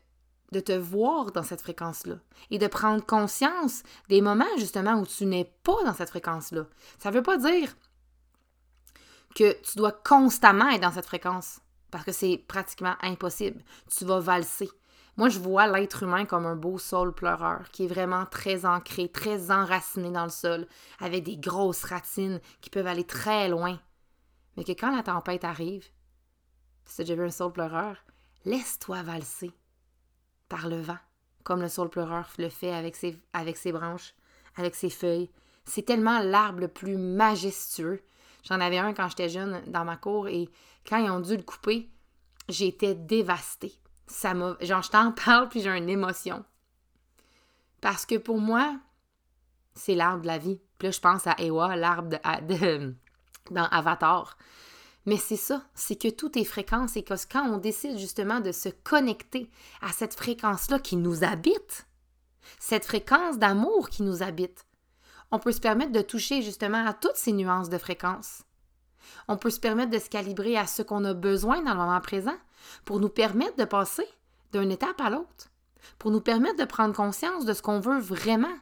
de 0.52 0.60
te 0.60 0.74
voir 0.74 1.32
dans 1.32 1.44
cette 1.44 1.62
fréquence-là 1.62 2.16
et 2.50 2.58
de 2.58 2.68
prendre 2.68 3.06
conscience 3.06 3.84
des 4.10 4.22
moments 4.22 4.46
justement 4.58 5.00
où 5.00 5.06
tu 5.06 5.26
n'es 5.26 5.54
pas 5.64 5.84
dans 5.84 5.94
cette 5.94 6.10
fréquence-là. 6.10 6.66
Ça 7.00 7.10
ne 7.10 7.16
veut 7.16 7.24
pas 7.24 7.38
dire 7.38 7.76
que 9.36 9.54
tu 9.62 9.78
dois 9.78 9.92
constamment 9.92 10.70
être 10.70 10.82
dans 10.82 10.92
cette 10.92 11.06
fréquence 11.06 11.60
parce 11.92 12.06
que 12.06 12.12
c'est 12.12 12.38
pratiquement 12.48 12.96
impossible. 13.02 13.64
Tu 13.96 14.06
vas 14.06 14.20
valser. 14.20 14.70
Moi, 15.18 15.30
je 15.30 15.40
vois 15.40 15.68
l'être 15.68 16.04
humain 16.04 16.26
comme 16.26 16.46
un 16.46 16.58
beau 16.58 16.78
sol 16.78 17.14
pleureur 17.14 17.70
qui 17.72 17.86
est 17.86 17.88
vraiment 17.88 18.26
très 18.26 18.66
ancré, 18.66 19.08
très 19.08 19.50
enraciné 19.50 20.12
dans 20.12 20.26
le 20.26 20.30
sol, 20.30 20.68
avec 21.00 21.24
des 21.24 21.38
grosses 21.38 21.86
racines 21.86 22.42
qui 22.60 22.70
peuvent 22.70 22.88
aller 22.88 23.06
très 23.06 23.48
loin. 23.48 23.80
Mais 24.58 24.66
que 24.66 24.74
quand 24.74 24.94
la 24.94 25.04
tempête 25.04 25.46
arrive, 25.46 25.86
si 26.84 27.06
tu 27.06 27.14
un 27.14 27.30
sol 27.30 27.54
pleureur, 27.54 28.04
laisse-toi 28.44 29.04
valser 29.04 29.52
par 30.50 30.68
le 30.68 30.82
vent, 30.82 31.00
comme 31.44 31.62
le 31.62 31.70
sol 31.70 31.90
pleureur 31.90 32.30
le 32.38 32.50
fait 32.50 32.74
avec 32.74 32.98
ses, 32.98 33.18
avec 33.32 33.56
ses 33.56 33.72
branches, 33.72 34.14
avec 34.58 34.76
ses 34.76 34.90
feuilles. 34.90 35.32
C'est 35.64 35.86
tellement 35.86 36.20
l'arbre 36.20 36.60
le 36.60 36.68
plus 36.68 36.98
majestueux. 36.98 38.04
J'en 38.44 38.60
avais 38.60 38.78
un 38.80 38.94
quand 38.94 39.08
j'étais 39.08 39.30
jeune 39.30 39.64
dans 39.68 39.86
ma 39.86 39.96
cour 39.96 40.28
et 40.28 40.50
quand 40.88 40.98
ils 40.98 41.10
ont 41.10 41.22
dû 41.22 41.38
le 41.38 41.44
couper, 41.44 41.90
j'étais 42.50 42.96
dévastée 42.96 43.74
ça. 44.08 44.34
Genre, 44.62 44.82
je 44.82 44.90
t'en 44.90 45.12
parle 45.26 45.50
puis 45.50 45.62
j'ai 45.62 45.70
une 45.70 45.90
émotion. 45.90 46.44
Parce 47.82 48.06
que 48.06 48.16
pour 48.16 48.40
moi, 48.40 48.80
c'est 49.76 49.96
l'arbre 49.96 50.22
de 50.22 50.28
la 50.28 50.38
vie. 50.38 50.60
Puis 50.78 50.88
là, 50.88 50.92
je 50.92 51.00
pense 51.00 51.28
à 51.28 51.36
Ewa, 51.40 51.76
l'arbre 51.76 52.18
de, 52.48 52.94
dans 53.52 53.66
Avatar. 53.66 54.38
Mais 55.06 55.18
c'est 55.18 55.36
ça, 55.38 55.64
c'est 55.76 55.96
que 55.96 56.08
tout 56.08 56.38
est 56.38 56.46
fréquence 56.46 56.98
et 56.98 57.04
que 57.04 57.14
quand 57.32 57.48
on 57.48 57.58
décide 57.58 58.00
justement 58.00 58.40
de 58.40 58.52
se 58.52 58.70
connecter 58.70 59.52
à 59.82 59.92
cette 59.92 60.16
fréquence-là 60.16 60.80
qui 60.80 60.96
nous 60.96 61.24
habite, 61.24 61.86
cette 62.60 62.86
fréquence 62.86 63.38
d'amour 63.38 63.90
qui 63.90 64.02
nous 64.02 64.24
habite, 64.24 64.66
on 65.32 65.38
peut 65.38 65.52
se 65.52 65.60
permettre 65.60 65.92
de 65.92 66.02
toucher 66.02 66.42
justement 66.42 66.86
à 66.86 66.94
toutes 66.94 67.18
ces 67.18 67.34
nuances 67.34 67.70
de 67.70 67.78
fréquence. 67.78 68.44
On 69.28 69.38
peut 69.38 69.52
se 69.52 69.60
permettre 69.60 69.92
de 69.92 70.00
se 70.00 70.10
calibrer 70.10 70.58
à 70.58 70.66
ce 70.66 70.82
qu'on 70.82 71.06
a 71.06 71.14
besoin 71.14 71.62
dans 71.62 71.74
le 71.74 71.80
moment 71.80 72.02
présent 72.02 72.38
pour 72.84 73.00
nous 73.00 73.10
permettre 73.10 73.58
de 73.58 73.66
passer 73.66 74.08
d'une 74.54 74.72
étape 74.72 75.00
à 75.02 75.10
l'autre, 75.10 75.52
pour 76.00 76.12
nous 76.12 76.22
permettre 76.22 76.58
de 76.58 76.66
prendre 76.66 76.96
conscience 76.96 77.46
de 77.46 77.54
ce 77.54 77.62
qu'on 77.62 77.80
veut 77.80 78.00
vraiment. 78.00 78.56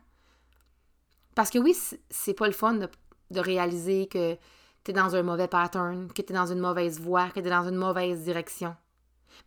Parce 1.35 1.49
que 1.49 1.59
oui, 1.59 1.75
c'est 2.09 2.33
pas 2.33 2.47
le 2.47 2.53
fun 2.53 2.73
de, 2.75 2.89
réaliser 3.35 4.07
que 4.07 4.37
tu 4.83 4.91
es 4.91 4.93
dans 4.93 5.15
un 5.15 5.23
mauvais 5.23 5.47
pattern, 5.47 6.11
que 6.13 6.21
tu 6.21 6.31
es 6.31 6.35
dans 6.35 6.51
une 6.51 6.59
mauvaise 6.59 6.99
voie, 6.99 7.29
que 7.29 7.39
tu 7.39 7.47
es 7.47 7.49
dans 7.49 7.67
une 7.67 7.75
mauvaise 7.75 8.23
direction. 8.23 8.75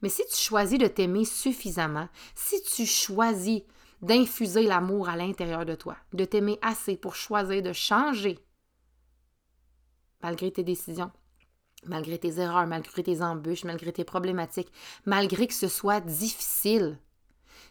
Mais 0.03 0.09
si 0.09 0.25
tu 0.27 0.37
choisis 0.37 0.79
de 0.79 0.89
t'aimer 0.89 1.25
suffisamment, 1.25 2.09
si 2.35 2.61
tu 2.63 2.85
choisis 2.85 3.63
d'infuser 4.03 4.65
l'amour 4.65 5.09
à 5.09 5.17
l'intérieur 5.17 5.65
de 5.65 5.75
toi, 5.75 5.97
de 6.13 6.25
t'aimer 6.25 6.59
assez 6.63 6.97
pour 6.97 7.15
choisir 7.15 7.63
de 7.63 7.73
changer 7.73 8.39
malgré 10.23 10.51
tes 10.51 10.65
décisions, 10.65 11.13
malgré 11.85 12.19
tes 12.19 12.39
erreurs, 12.39 12.67
malgré 12.67 13.03
tes 13.03 13.23
embûches, 13.23 13.65
malgré 13.65 13.93
tes 13.93 14.05
problématiques, 14.05 14.73
malgré 15.05 15.47
que 15.47 15.55
ce 15.55 15.69
soit 15.69 16.01
difficile. 16.01 16.99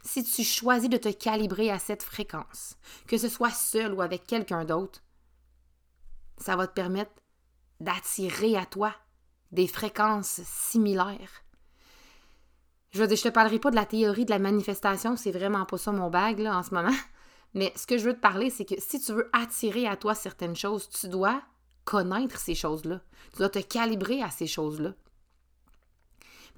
Si 0.03 0.23
tu 0.23 0.43
choisis 0.43 0.89
de 0.89 0.97
te 0.97 1.11
calibrer 1.11 1.71
à 1.71 1.79
cette 1.79 2.03
fréquence, 2.03 2.77
que 3.07 3.17
ce 3.17 3.27
soit 3.27 3.51
seul 3.51 3.93
ou 3.93 4.01
avec 4.01 4.25
quelqu'un 4.25 4.63
d'autre, 4.63 5.01
ça 6.37 6.55
va 6.55 6.67
te 6.67 6.73
permettre 6.73 7.11
d'attirer 7.79 8.55
à 8.55 8.65
toi 8.65 8.93
des 9.51 9.67
fréquences 9.67 10.41
similaires. 10.43 11.43
Je 12.91 13.01
veux 13.01 13.07
dire, 13.07 13.17
je 13.17 13.23
te 13.23 13.29
parlerai 13.29 13.59
pas 13.59 13.71
de 13.71 13.75
la 13.75 13.85
théorie 13.85 14.25
de 14.25 14.29
la 14.29 14.39
manifestation, 14.39 15.17
c'est 15.17 15.31
vraiment 15.31 15.65
pas 15.65 15.77
ça 15.77 15.91
mon 15.91 16.09
bague 16.09 16.39
là, 16.39 16.57
en 16.57 16.63
ce 16.63 16.73
moment. 16.73 16.95
Mais 17.53 17.73
ce 17.75 17.87
que 17.87 17.97
je 17.97 18.05
veux 18.05 18.13
te 18.13 18.21
parler, 18.21 18.49
c'est 18.49 18.65
que 18.65 18.75
si 18.79 18.99
tu 18.99 19.13
veux 19.13 19.29
attirer 19.33 19.87
à 19.87 19.95
toi 19.95 20.13
certaines 20.13 20.55
choses, 20.55 20.89
tu 20.89 21.07
dois 21.07 21.41
connaître 21.85 22.37
ces 22.37 22.55
choses-là. 22.55 23.01
Tu 23.31 23.37
dois 23.37 23.49
te 23.49 23.59
calibrer 23.59 24.21
à 24.21 24.29
ces 24.29 24.47
choses-là. 24.47 24.93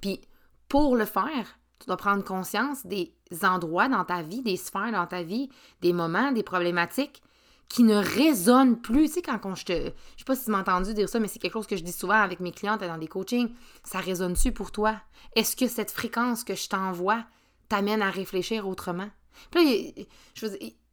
Puis, 0.01 0.21
pour 0.67 0.95
le 0.95 1.05
faire, 1.05 1.59
tu 1.79 1.87
dois 1.87 1.97
prendre 1.97 2.23
conscience 2.23 2.85
des 2.85 3.13
endroits 3.43 3.89
dans 3.89 4.05
ta 4.05 4.21
vie, 4.21 4.41
des 4.41 4.57
sphères 4.57 4.91
dans 4.91 5.05
ta 5.05 5.23
vie, 5.23 5.49
des 5.81 5.93
moments, 5.93 6.31
des 6.31 6.43
problématiques 6.43 7.21
qui 7.69 7.83
ne 7.83 7.95
résonne 7.95 8.79
plus. 8.79 9.07
Tu 9.07 9.13
sais, 9.15 9.21
quand 9.21 9.55
je 9.55 9.65
te. 9.65 9.73
Je 9.73 10.19
sais 10.19 10.25
pas 10.25 10.35
si 10.35 10.45
tu 10.45 10.51
m'as 10.51 10.61
entendu 10.61 10.93
dire 10.93 11.09
ça, 11.09 11.19
mais 11.19 11.27
c'est 11.27 11.39
quelque 11.39 11.53
chose 11.53 11.67
que 11.67 11.75
je 11.75 11.83
dis 11.83 11.91
souvent 11.91 12.21
avec 12.21 12.39
mes 12.39 12.51
clientes 12.51 12.81
dans 12.81 12.97
des 12.97 13.07
coachings. 13.07 13.53
Ça 13.83 13.99
résonne-tu 13.99 14.51
pour 14.51 14.71
toi? 14.71 14.95
Est-ce 15.35 15.55
que 15.55 15.67
cette 15.67 15.91
fréquence 15.91 16.43
que 16.43 16.55
je 16.55 16.69
t'envoie 16.69 17.25
t'amène 17.69 18.01
à 18.01 18.09
réfléchir 18.09 18.67
autrement? 18.67 19.09
Puis 19.51 19.63
là, 19.63 20.05
je, 20.33 20.47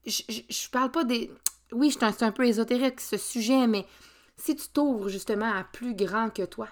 je, 0.06 0.22
je, 0.48 0.70
parle 0.70 0.90
pas 0.90 1.04
des. 1.04 1.30
Oui, 1.72 1.90
c'est 1.90 2.22
un, 2.22 2.32
peu 2.32 2.46
ésotérique 2.46 3.00
ce 3.00 3.16
sujet, 3.16 3.66
mais 3.66 3.86
si 4.36 4.56
tu 4.56 4.68
t'ouvres 4.68 5.08
justement 5.08 5.52
à 5.52 5.64
plus 5.64 5.94
grand 5.94 6.30
que 6.30 6.44
toi, 6.44 6.68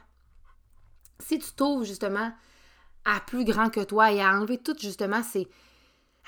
si 1.20 1.38
tu 1.38 1.52
t'ouvres 1.52 1.84
justement 1.84 2.32
à 3.04 3.20
plus 3.20 3.44
grand 3.44 3.70
que 3.70 3.80
toi 3.80 4.12
et 4.12 4.20
à 4.20 4.32
enlever 4.32 4.58
tout 4.58 4.76
justement 4.78 5.22
ces, 5.22 5.48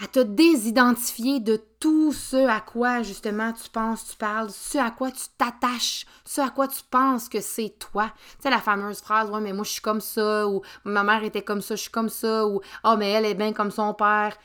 à 0.03 0.09
te 0.09 0.19
désidentifier 0.19 1.39
de 1.39 1.57
tout 1.79 2.13
ce 2.13 2.49
à 2.49 2.61
quoi 2.61 3.03
justement 3.03 3.53
tu 3.53 3.71
penses, 3.71 4.11
tu 4.11 4.17
parles, 4.17 4.51
ce 4.51 4.79
à 4.79 4.91
quoi 4.91 5.13
tu 5.13 5.25
t'attaches, 5.39 6.05
ce 6.25 6.41
à 6.41 6.51
quoi 6.51 6.67
tu 6.67 6.83
penses 6.91 7.29
que 7.29 7.41
c'est 7.41 7.77
toi. 7.79 8.13
Tu 8.37 8.43
sais, 8.43 8.51
la 8.51 8.61
fameuse 8.61 9.01
phrase, 9.01 9.31
ouais, 9.31 9.41
mais 9.41 9.53
moi 9.53 9.65
je 9.65 9.71
suis 9.71 9.83
comme 9.83 10.01
ça, 10.01 10.49
ou 10.49 10.63
ma 10.85 11.05
mère 11.05 11.23
était 11.23 11.43
comme 11.43 11.61
ça, 11.61 11.77
je 11.77 11.83
suis 11.83 11.91
comme 11.91 12.09
ça, 12.09 12.47
ou 12.47 12.61
oh, 12.85 12.95
mais 12.99 13.11
elle 13.11 13.27
est 13.27 13.35
bien 13.35 13.53
comme 13.53 13.71
son 13.71 13.95
père. 13.95 14.37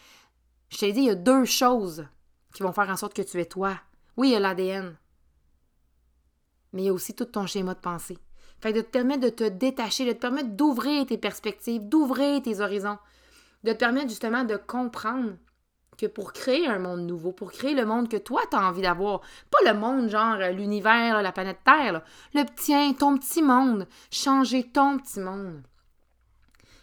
Je 0.69 0.77
t'ai 0.77 0.91
dit, 0.91 0.99
il 0.99 1.07
y 1.07 1.09
a 1.09 1.15
deux 1.15 1.45
choses 1.45 2.05
qui 2.53 2.61
vont 2.61 2.73
faire 2.73 2.89
en 2.89 2.97
sorte 2.97 3.15
que 3.15 3.23
tu 3.23 3.39
es 3.39 3.45
toi. 3.45 3.73
Oui, 4.17 4.29
il 4.29 4.31
y 4.33 4.35
a 4.35 4.39
l'ADN, 4.39 4.95
mais 6.73 6.83
il 6.83 6.85
y 6.85 6.89
a 6.89 6.93
aussi 6.93 7.13
tout 7.13 7.25
ton 7.25 7.45
schéma 7.45 7.73
de 7.73 7.79
pensée. 7.79 8.17
Fait 8.61 8.73
de 8.73 8.81
te 8.81 8.89
permettre 8.89 9.21
de 9.21 9.29
te 9.29 9.43
détacher, 9.43 10.05
de 10.05 10.11
te 10.11 10.19
permettre 10.19 10.49
d'ouvrir 10.49 11.05
tes 11.05 11.17
perspectives, 11.17 11.87
d'ouvrir 11.87 12.41
tes 12.41 12.59
horizons, 12.59 12.97
de 13.63 13.71
te 13.71 13.77
permettre 13.77 14.09
justement 14.09 14.43
de 14.43 14.57
comprendre 14.57 15.33
que 15.97 16.05
pour 16.05 16.31
créer 16.31 16.67
un 16.67 16.79
monde 16.79 17.01
nouveau, 17.01 17.31
pour 17.31 17.51
créer 17.51 17.73
le 17.73 17.85
monde 17.85 18.09
que 18.09 18.17
toi 18.17 18.41
tu 18.49 18.55
as 18.55 18.65
envie 18.67 18.81
d'avoir, 18.81 19.21
pas 19.51 19.71
le 19.71 19.77
monde 19.77 20.09
genre 20.09 20.35
euh, 20.35 20.51
l'univers, 20.51 21.21
la 21.21 21.31
planète 21.31 21.59
Terre, 21.65 22.01
le 22.33 22.43
tien, 22.55 22.93
ton 22.93 23.17
petit 23.17 23.41
monde, 23.41 23.87
changer 24.11 24.63
ton 24.63 24.97
petit 24.97 25.19
monde. 25.19 25.61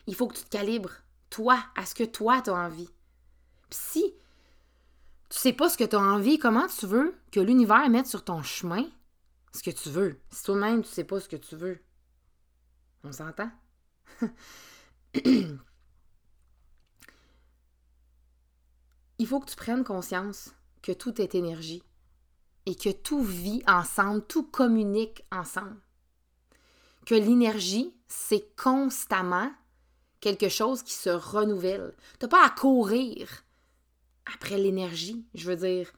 Il 0.06 0.14
faut 0.14 0.26
que 0.28 0.36
tu 0.36 0.44
te 0.44 0.50
calibres, 0.50 0.92
toi, 1.30 1.58
à 1.76 1.86
ce 1.86 1.94
que 1.94 2.04
toi 2.04 2.42
tu 2.42 2.50
as 2.50 2.54
envie. 2.54 2.90
Puis 3.70 3.80
si 3.80 4.14
tu 5.28 5.38
sais 5.38 5.52
pas 5.52 5.68
ce 5.68 5.78
que 5.78 5.84
tu 5.84 5.96
as 5.96 6.00
envie, 6.00 6.38
comment 6.38 6.66
tu 6.66 6.86
veux 6.86 7.14
que 7.32 7.40
l'univers 7.40 7.88
mette 7.88 8.06
sur 8.06 8.22
ton 8.22 8.42
chemin 8.42 8.84
ce 9.56 9.62
que 9.62 9.70
tu 9.70 9.90
veux. 9.90 10.20
Si 10.30 10.44
toi-même, 10.44 10.82
tu 10.82 10.88
sais 10.88 11.04
pas 11.04 11.18
ce 11.20 11.28
que 11.28 11.36
tu 11.36 11.56
veux. 11.56 11.80
On 13.02 13.12
s'entend? 13.12 13.50
Il 19.18 19.26
faut 19.26 19.40
que 19.40 19.50
tu 19.50 19.56
prennes 19.56 19.82
conscience 19.84 20.54
que 20.82 20.92
tout 20.92 21.20
est 21.20 21.34
énergie 21.34 21.82
et 22.66 22.74
que 22.74 22.90
tout 22.90 23.22
vit 23.22 23.62
ensemble, 23.66 24.24
tout 24.26 24.44
communique 24.44 25.24
ensemble. 25.32 25.80
Que 27.06 27.14
l'énergie, 27.14 27.94
c'est 28.08 28.54
constamment 28.56 29.50
quelque 30.20 30.48
chose 30.48 30.82
qui 30.82 30.92
se 30.92 31.10
renouvelle. 31.10 31.94
Tu 32.18 32.24
n'as 32.26 32.28
pas 32.28 32.44
à 32.44 32.50
courir 32.50 33.44
après 34.34 34.58
l'énergie. 34.58 35.24
Je 35.34 35.50
veux 35.50 35.56
dire, 35.56 35.90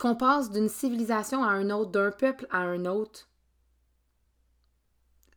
qu'on 0.00 0.16
passe 0.16 0.50
d'une 0.50 0.70
civilisation 0.70 1.44
à 1.44 1.48
un 1.48 1.68
autre, 1.68 1.90
d'un 1.90 2.10
peuple 2.10 2.46
à 2.50 2.60
un 2.60 2.86
autre, 2.86 3.28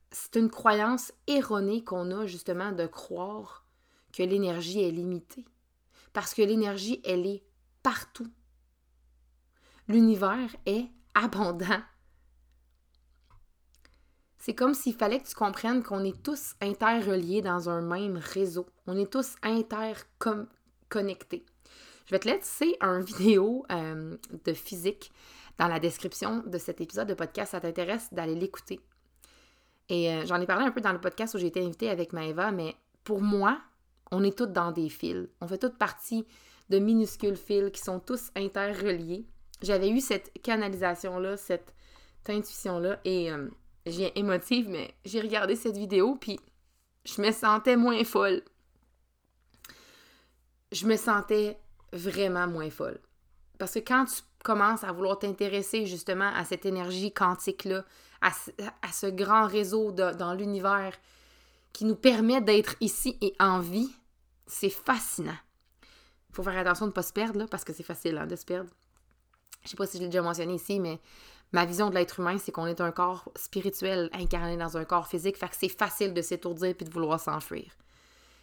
c'est 0.09 0.37
une 0.37 0.49
croyance 0.49 1.11
erronée 1.27 1.83
qu'on 1.83 2.09
a 2.11 2.25
justement 2.25 2.71
de 2.71 2.85
croire 2.85 3.67
que 4.13 4.23
l'énergie 4.23 4.81
est 4.81 4.91
limitée. 4.91 5.43
Parce 6.13 6.33
que 6.33 6.41
l'énergie, 6.41 7.01
elle 7.03 7.27
est 7.27 7.43
partout. 7.81 8.31
L'univers 9.89 10.55
est 10.65 10.87
abondant. 11.13 11.81
C'est 14.37 14.55
comme 14.55 14.75
s'il 14.75 14.95
fallait 14.95 15.19
que 15.19 15.27
tu 15.27 15.35
comprennes 15.35 15.83
qu'on 15.83 16.05
est 16.05 16.23
tous 16.23 16.53
interreliés 16.61 17.41
dans 17.41 17.69
un 17.69 17.81
même 17.81 18.15
réseau. 18.15 18.65
On 18.87 18.97
est 18.97 19.11
tous 19.11 19.35
interconnectés. 19.41 21.45
Je 22.05 22.11
vais 22.11 22.19
te 22.19 22.27
laisser 22.27 22.77
un 22.81 22.99
vidéo 23.01 23.65
euh, 23.71 24.17
de 24.45 24.53
physique 24.53 25.11
dans 25.57 25.67
la 25.67 25.79
description 25.79 26.43
de 26.45 26.57
cet 26.57 26.81
épisode 26.81 27.07
de 27.07 27.13
podcast. 27.13 27.51
Ça 27.51 27.61
t'intéresse 27.61 28.13
d'aller 28.13 28.35
l'écouter. 28.35 28.79
Et 29.89 30.11
euh, 30.11 30.25
j'en 30.25 30.39
ai 30.39 30.45
parlé 30.45 30.65
un 30.65 30.71
peu 30.71 30.81
dans 30.81 30.93
le 30.93 31.01
podcast 31.01 31.35
où 31.35 31.37
j'ai 31.37 31.47
été 31.47 31.63
invitée 31.63 31.89
avec 31.89 32.13
Maëva, 32.13 32.51
mais 32.51 32.75
pour 33.03 33.21
moi, 33.21 33.59
on 34.11 34.23
est 34.23 34.37
toutes 34.37 34.53
dans 34.53 34.71
des 34.71 34.89
fils. 34.89 35.27
On 35.41 35.47
fait 35.47 35.57
toutes 35.57 35.77
partie 35.77 36.25
de 36.69 36.79
minuscules 36.79 37.35
fils 37.35 37.71
qui 37.71 37.81
sont 37.81 37.99
tous 37.99 38.31
interreliés. 38.35 39.25
J'avais 39.61 39.89
eu 39.89 39.99
cette 39.99 40.31
canalisation-là, 40.41 41.37
cette 41.37 41.73
intuition-là, 42.27 42.99
et 43.03 43.31
euh, 43.31 43.49
viens 43.85 44.09
émotive, 44.15 44.69
mais 44.69 44.93
j'ai 45.05 45.21
regardé 45.21 45.55
cette 45.55 45.77
vidéo, 45.77 46.17
puis 46.19 46.39
je 47.05 47.21
me 47.21 47.31
sentais 47.31 47.75
moins 47.75 48.03
folle. 48.03 48.41
Je 50.71 50.87
me 50.87 50.95
sentais 50.95 51.57
vraiment 51.93 52.47
moins 52.47 52.69
folle. 52.69 52.99
Parce 53.57 53.75
que 53.75 53.79
quand 53.79 54.05
tu 54.05 54.21
commences 54.43 54.83
à 54.83 54.91
vouloir 54.91 55.19
t'intéresser 55.19 55.85
justement 55.85 56.31
à 56.35 56.43
cette 56.43 56.65
énergie 56.65 57.13
quantique-là, 57.13 57.85
à, 58.21 58.31
ce 58.91 59.07
grand 59.07 59.47
réseau 59.47 59.91
dans 59.91 60.33
l'univers 60.33 60.93
qui 61.73 61.85
nous 61.85 61.95
permet 61.95 62.41
d'être 62.41 62.75
ici 62.79 63.17
et 63.21 63.35
en 63.39 63.59
vie, 63.59 63.89
c'est 64.47 64.69
fascinant. 64.69 65.37
Il 66.29 66.35
faut 66.35 66.43
faire 66.43 66.57
attention 66.57 66.85
de 66.85 66.91
ne 66.91 66.93
pas 66.93 67.03
se 67.03 67.13
perdre, 67.13 67.39
là, 67.39 67.47
parce 67.49 67.63
que 67.63 67.73
c'est 67.73 67.83
facile 67.83 68.17
hein, 68.17 68.27
de 68.27 68.35
se 68.35 68.45
perdre. 68.45 68.69
Je 69.63 69.69
sais 69.69 69.75
pas 69.75 69.85
si 69.85 69.97
je 69.97 70.03
l'ai 70.03 70.09
déjà 70.09 70.21
mentionné 70.21 70.55
ici, 70.55 70.79
mais 70.79 70.99
ma 71.51 71.65
vision 71.65 71.89
de 71.89 71.95
l'être 71.95 72.19
humain, 72.19 72.37
c'est 72.37 72.51
qu'on 72.51 72.67
est 72.67 72.81
un 72.81 72.91
corps 72.91 73.29
spirituel 73.35 74.09
incarné 74.13 74.57
dans 74.57 74.77
un 74.77 74.85
corps 74.85 75.07
physique, 75.07 75.37
fait 75.37 75.49
que 75.49 75.55
c'est 75.55 75.69
facile 75.69 76.13
de 76.13 76.21
s'étourdir 76.21 76.75
puis 76.75 76.85
de 76.85 76.91
vouloir 76.91 77.19
s'enfuir. 77.19 77.71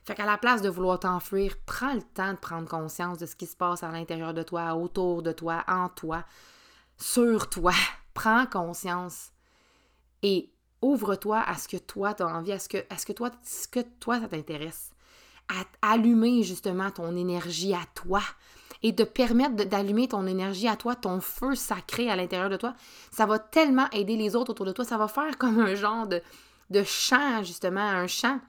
Fait 0.04 0.14
qu'à 0.14 0.26
la 0.26 0.38
place 0.38 0.62
de 0.62 0.68
vouloir 0.68 0.98
t'enfuir, 0.98 1.56
prends 1.66 1.94
le 1.94 2.02
temps 2.02 2.32
de 2.32 2.38
prendre 2.38 2.68
conscience 2.68 3.18
de 3.18 3.26
ce 3.26 3.36
qui 3.36 3.46
se 3.46 3.56
passe 3.56 3.82
à 3.82 3.90
l'intérieur 3.90 4.34
de 4.34 4.42
toi, 4.42 4.74
autour 4.74 5.22
de 5.22 5.32
toi, 5.32 5.64
en 5.68 5.88
toi, 5.88 6.24
sur 6.96 7.48
toi. 7.48 7.72
Prends 8.12 8.44
conscience 8.44 9.30
et 10.22 10.50
ouvre-toi 10.82 11.38
à 11.38 11.54
ce 11.54 11.68
que 11.68 11.76
toi 11.76 12.12
tu 12.12 12.22
as 12.22 12.26
envie, 12.26 12.52
à 12.52 12.58
ce 12.58 12.68
que, 12.68 12.78
à 12.90 12.98
ce 12.98 13.06
que 13.06 13.12
toi, 13.12 13.30
ce 13.44 13.68
que 13.68 13.80
toi 14.00 14.20
ça 14.20 14.26
t'intéresse. 14.26 14.90
À 15.48 15.92
allumer 15.92 16.42
justement 16.42 16.90
ton 16.90 17.16
énergie 17.16 17.72
à 17.72 17.82
toi 17.94 18.20
et 18.82 18.92
de 18.92 19.04
permettre 19.04 19.64
d'allumer 19.64 20.08
ton 20.08 20.26
énergie 20.26 20.68
à 20.68 20.76
toi, 20.76 20.96
ton 20.96 21.20
feu 21.20 21.54
sacré 21.54 22.10
à 22.10 22.16
l'intérieur 22.16 22.50
de 22.50 22.56
toi, 22.56 22.74
ça 23.10 23.26
va 23.26 23.38
tellement 23.38 23.88
aider 23.90 24.16
les 24.16 24.34
autres 24.36 24.50
autour 24.50 24.66
de 24.66 24.72
toi. 24.72 24.84
Ça 24.84 24.98
va 24.98 25.08
faire 25.08 25.38
comme 25.38 25.60
un 25.60 25.74
genre 25.74 26.06
de, 26.06 26.20
de 26.70 26.82
chant, 26.82 27.42
justement, 27.42 27.80
un 27.80 28.06
chant 28.06 28.40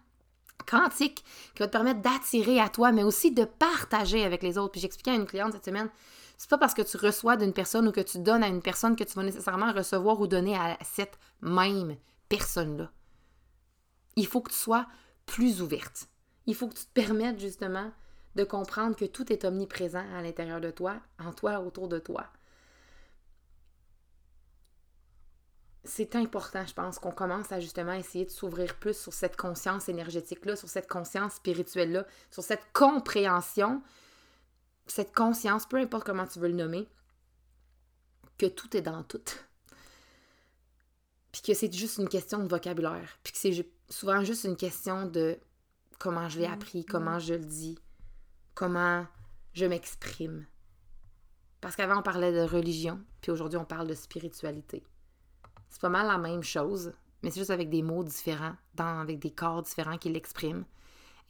quantique 0.66 1.24
qui 1.54 1.60
va 1.60 1.68
te 1.68 1.72
permettre 1.72 2.02
d'attirer 2.02 2.60
à 2.60 2.70
toi, 2.70 2.92
mais 2.92 3.04
aussi 3.04 3.32
de 3.32 3.46
partager 3.46 4.24
avec 4.24 4.44
les 4.44 4.58
autres. 4.58 4.72
Puis 4.72 4.82
j'expliquais 4.82 5.12
à 5.12 5.16
une 5.16 5.26
cliente 5.26 5.54
cette 5.54 5.66
semaine, 5.66 5.90
c'est 6.38 6.50
pas 6.50 6.58
parce 6.58 6.74
que 6.74 6.82
tu 6.82 6.98
reçois 6.98 7.38
d'une 7.38 7.54
personne 7.54 7.88
ou 7.88 7.92
que 7.92 8.02
tu 8.02 8.20
donnes 8.20 8.44
à 8.44 8.48
une 8.48 8.62
personne 8.62 8.96
que 8.96 9.04
tu 9.04 9.14
vas 9.14 9.24
nécessairement 9.24 9.72
recevoir 9.72 10.20
ou 10.20 10.28
donner 10.28 10.56
à 10.56 10.78
cette 10.84 11.20
même 11.42 11.96
personne-là. 12.30 12.92
Il 14.16 14.26
faut 14.26 14.42
que 14.42 14.52
tu 14.52 14.58
sois 14.58 14.88
plus 15.26 15.62
ouverte. 15.62 16.08
Il 16.48 16.56
faut 16.56 16.68
que 16.68 16.74
tu 16.74 16.86
te 16.86 16.94
permettes 16.94 17.40
justement 17.40 17.92
de 18.36 18.44
comprendre 18.44 18.96
que 18.96 19.06
tout 19.06 19.32
est 19.32 19.46
omniprésent 19.46 20.06
à 20.16 20.22
l'intérieur 20.22 20.62
de 20.62 20.72
toi, 20.72 20.96
en 21.20 21.32
toi, 21.32 21.60
autour 21.60 21.88
de 21.88 22.00
toi. 22.00 22.26
C'est 25.84 26.16
important, 26.16 26.66
je 26.66 26.74
pense, 26.74 27.00
qu'on 27.00 27.12
commence 27.12 27.52
à 27.52 27.60
justement 27.60 27.94
essayer 27.94 28.26
de 28.26 28.30
s'ouvrir 28.30 28.76
plus 28.76 28.96
sur 28.96 29.14
cette 29.14 29.36
conscience 29.36 29.90
énergétique-là, 29.90 30.56
sur 30.56 30.70
cette 30.70 30.88
conscience 30.88 31.34
spirituelle-là, 31.36 32.06
sur 32.30 32.44
cette 32.44 32.72
compréhension, 32.72 33.82
cette 34.86 35.14
conscience, 35.14 35.66
peu 35.66 35.78
importe 35.78 36.06
comment 36.06 36.28
tu 36.28 36.40
veux 36.40 36.50
le 36.50 36.56
nommer, 36.56 36.88
que 38.38 38.46
tout 38.46 38.76
est 38.78 38.82
dans 38.82 39.04
tout. 39.04 39.24
Puis 41.32 41.42
que 41.42 41.54
c'est 41.54 41.72
juste 41.74 41.98
une 41.98 42.10
question 42.10 42.40
de 42.40 42.48
vocabulaire. 42.48 43.18
Puis 43.24 43.34
que 43.34 43.40
c'est 43.40 43.68
souvent 43.90 44.24
juste 44.24 44.44
une 44.44 44.58
question 44.58 45.06
de 45.06 45.40
comment 45.98 46.30
je 46.30 46.40
l'ai 46.40 46.48
mm, 46.48 46.54
appris, 46.54 46.86
comment 46.86 47.18
mm. 47.18 47.22
je 47.22 47.34
le 47.34 47.46
dis, 47.46 47.80
comment 48.54 49.08
je 49.54 49.66
m'exprime. 49.66 50.46
Parce 51.60 51.76
qu'avant, 51.76 52.00
on 52.00 52.04
parlait 52.04 52.34
de 52.34 52.42
religion, 52.42 53.00
puis 53.22 53.32
aujourd'hui, 53.32 53.58
on 53.58 53.66
parle 53.66 53.88
de 53.88 53.94
spiritualité. 53.94 54.84
C'est 55.72 55.82
pas 55.82 55.90
mal 55.90 56.06
la 56.06 56.18
même 56.18 56.44
chose, 56.44 56.94
mais 57.24 57.32
c'est 57.32 57.40
juste 57.40 57.50
avec 57.50 57.70
des 57.70 57.82
mots 57.82 58.04
différents, 58.04 58.56
dans, 58.76 59.00
avec 59.00 59.20
des 59.20 59.32
corps 59.32 59.64
différents 59.64 59.98
qui 59.98 60.10
l'expriment. 60.10 60.66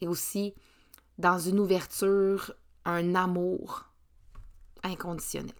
Et 0.00 0.08
aussi 0.08 0.52
dans 1.16 1.38
une 1.38 1.60
ouverture, 1.60 2.52
un 2.84 3.14
amour 3.14 3.84
inconditionnel. 4.82 5.54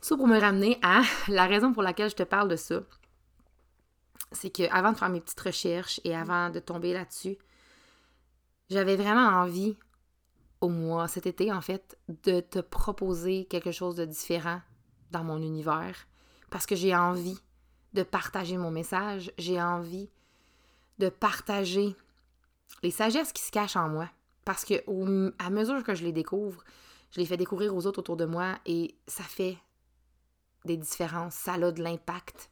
Ça 0.00 0.16
pour 0.16 0.26
me 0.26 0.40
ramener 0.40 0.78
à 0.82 1.02
la 1.28 1.46
raison 1.46 1.72
pour 1.72 1.82
laquelle 1.82 2.10
je 2.10 2.16
te 2.16 2.22
parle 2.22 2.48
de 2.48 2.56
ça, 2.56 2.80
c'est 4.32 4.50
que 4.50 4.68
avant 4.70 4.92
de 4.92 4.96
faire 4.96 5.10
mes 5.10 5.20
petites 5.20 5.40
recherches 5.40 6.00
et 6.02 6.16
avant 6.16 6.48
de 6.48 6.60
tomber 6.60 6.94
là-dessus, 6.94 7.36
j'avais 8.70 8.96
vraiment 8.96 9.28
envie 9.28 9.76
au 10.62 10.70
mois, 10.70 11.08
cet 11.08 11.26
été 11.26 11.52
en 11.52 11.60
fait, 11.60 11.98
de 12.08 12.40
te 12.40 12.58
proposer 12.60 13.44
quelque 13.44 13.70
chose 13.70 13.96
de 13.96 14.06
différent 14.06 14.62
dans 15.10 15.22
mon 15.22 15.42
univers 15.42 16.06
parce 16.54 16.66
que 16.66 16.76
j'ai 16.76 16.94
envie 16.94 17.36
de 17.94 18.04
partager 18.04 18.56
mon 18.56 18.70
message, 18.70 19.32
j'ai 19.38 19.60
envie 19.60 20.08
de 21.00 21.08
partager 21.08 21.96
les 22.84 22.92
sagesses 22.92 23.32
qui 23.32 23.42
se 23.42 23.50
cachent 23.50 23.74
en 23.74 23.88
moi. 23.88 24.08
Parce 24.44 24.64
que 24.64 24.74
à 25.42 25.50
mesure 25.50 25.82
que 25.82 25.96
je 25.96 26.04
les 26.04 26.12
découvre, 26.12 26.62
je 27.10 27.18
les 27.18 27.26
fais 27.26 27.36
découvrir 27.36 27.74
aux 27.74 27.88
autres 27.88 27.98
autour 27.98 28.16
de 28.16 28.24
moi 28.24 28.54
et 28.66 28.94
ça 29.08 29.24
fait 29.24 29.58
des 30.64 30.76
différences, 30.76 31.34
ça 31.34 31.54
a 31.54 31.72
de 31.72 31.82
l'impact. 31.82 32.50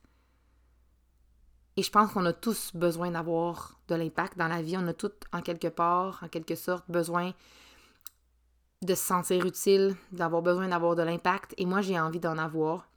Et 1.77 1.85
je 1.85 1.91
pense 1.93 2.11
qu'on 2.11 2.27
a 2.27 2.33
tous 2.33 2.75
besoin 2.75 3.13
d'avoir 3.13 3.79
de 3.87 3.95
l'impact 3.95 4.37
dans 4.37 4.49
la 4.49 4.63
vie. 4.63 4.77
On 4.77 4.89
a 4.89 4.95
tous, 4.95 5.13
en 5.33 5.43
quelque 5.43 5.69
part, 5.69 6.25
en 6.25 6.29
quelque 6.29 6.57
sorte, 6.57 6.91
besoin 6.91 7.35
de 8.83 8.97
se 8.97 9.05
sentir 9.05 9.47
utile, 9.47 9.95
d'avoir 10.11 10.43
besoin 10.43 10.67
d'avoir 10.67 10.97
de 10.97 11.03
l'impact. 11.03 11.55
Et 11.57 11.67
moi, 11.67 11.83
j'ai 11.83 12.01
envie 12.01 12.19
d'en 12.19 12.37
avoir. 12.37 12.89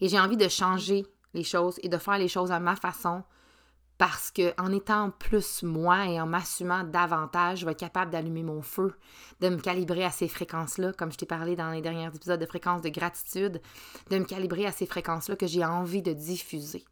Et 0.00 0.08
j'ai 0.08 0.18
envie 0.18 0.36
de 0.36 0.48
changer 0.48 1.06
les 1.34 1.44
choses 1.44 1.78
et 1.82 1.88
de 1.88 1.98
faire 1.98 2.18
les 2.18 2.28
choses 2.28 2.50
à 2.50 2.60
ma 2.60 2.76
façon 2.76 3.22
parce 3.98 4.30
que 4.30 4.54
en 4.60 4.72
étant 4.72 5.10
plus 5.10 5.64
moi 5.64 6.06
et 6.06 6.20
en 6.20 6.26
m'assumant 6.26 6.84
davantage, 6.84 7.60
je 7.60 7.66
vais 7.66 7.72
être 7.72 7.80
capable 7.80 8.12
d'allumer 8.12 8.44
mon 8.44 8.62
feu, 8.62 8.94
de 9.40 9.48
me 9.48 9.56
calibrer 9.56 10.04
à 10.04 10.10
ces 10.10 10.28
fréquences-là, 10.28 10.92
comme 10.92 11.10
je 11.10 11.18
t'ai 11.18 11.26
parlé 11.26 11.56
dans 11.56 11.72
les 11.72 11.82
derniers 11.82 12.06
épisodes 12.06 12.40
de 12.40 12.46
fréquences 12.46 12.80
de 12.80 12.88
gratitude, 12.90 13.60
de 14.10 14.18
me 14.18 14.24
calibrer 14.24 14.66
à 14.66 14.72
ces 14.72 14.86
fréquences-là 14.86 15.34
que 15.34 15.48
j'ai 15.48 15.64
envie 15.64 16.02
de 16.02 16.12
diffuser. 16.12 16.84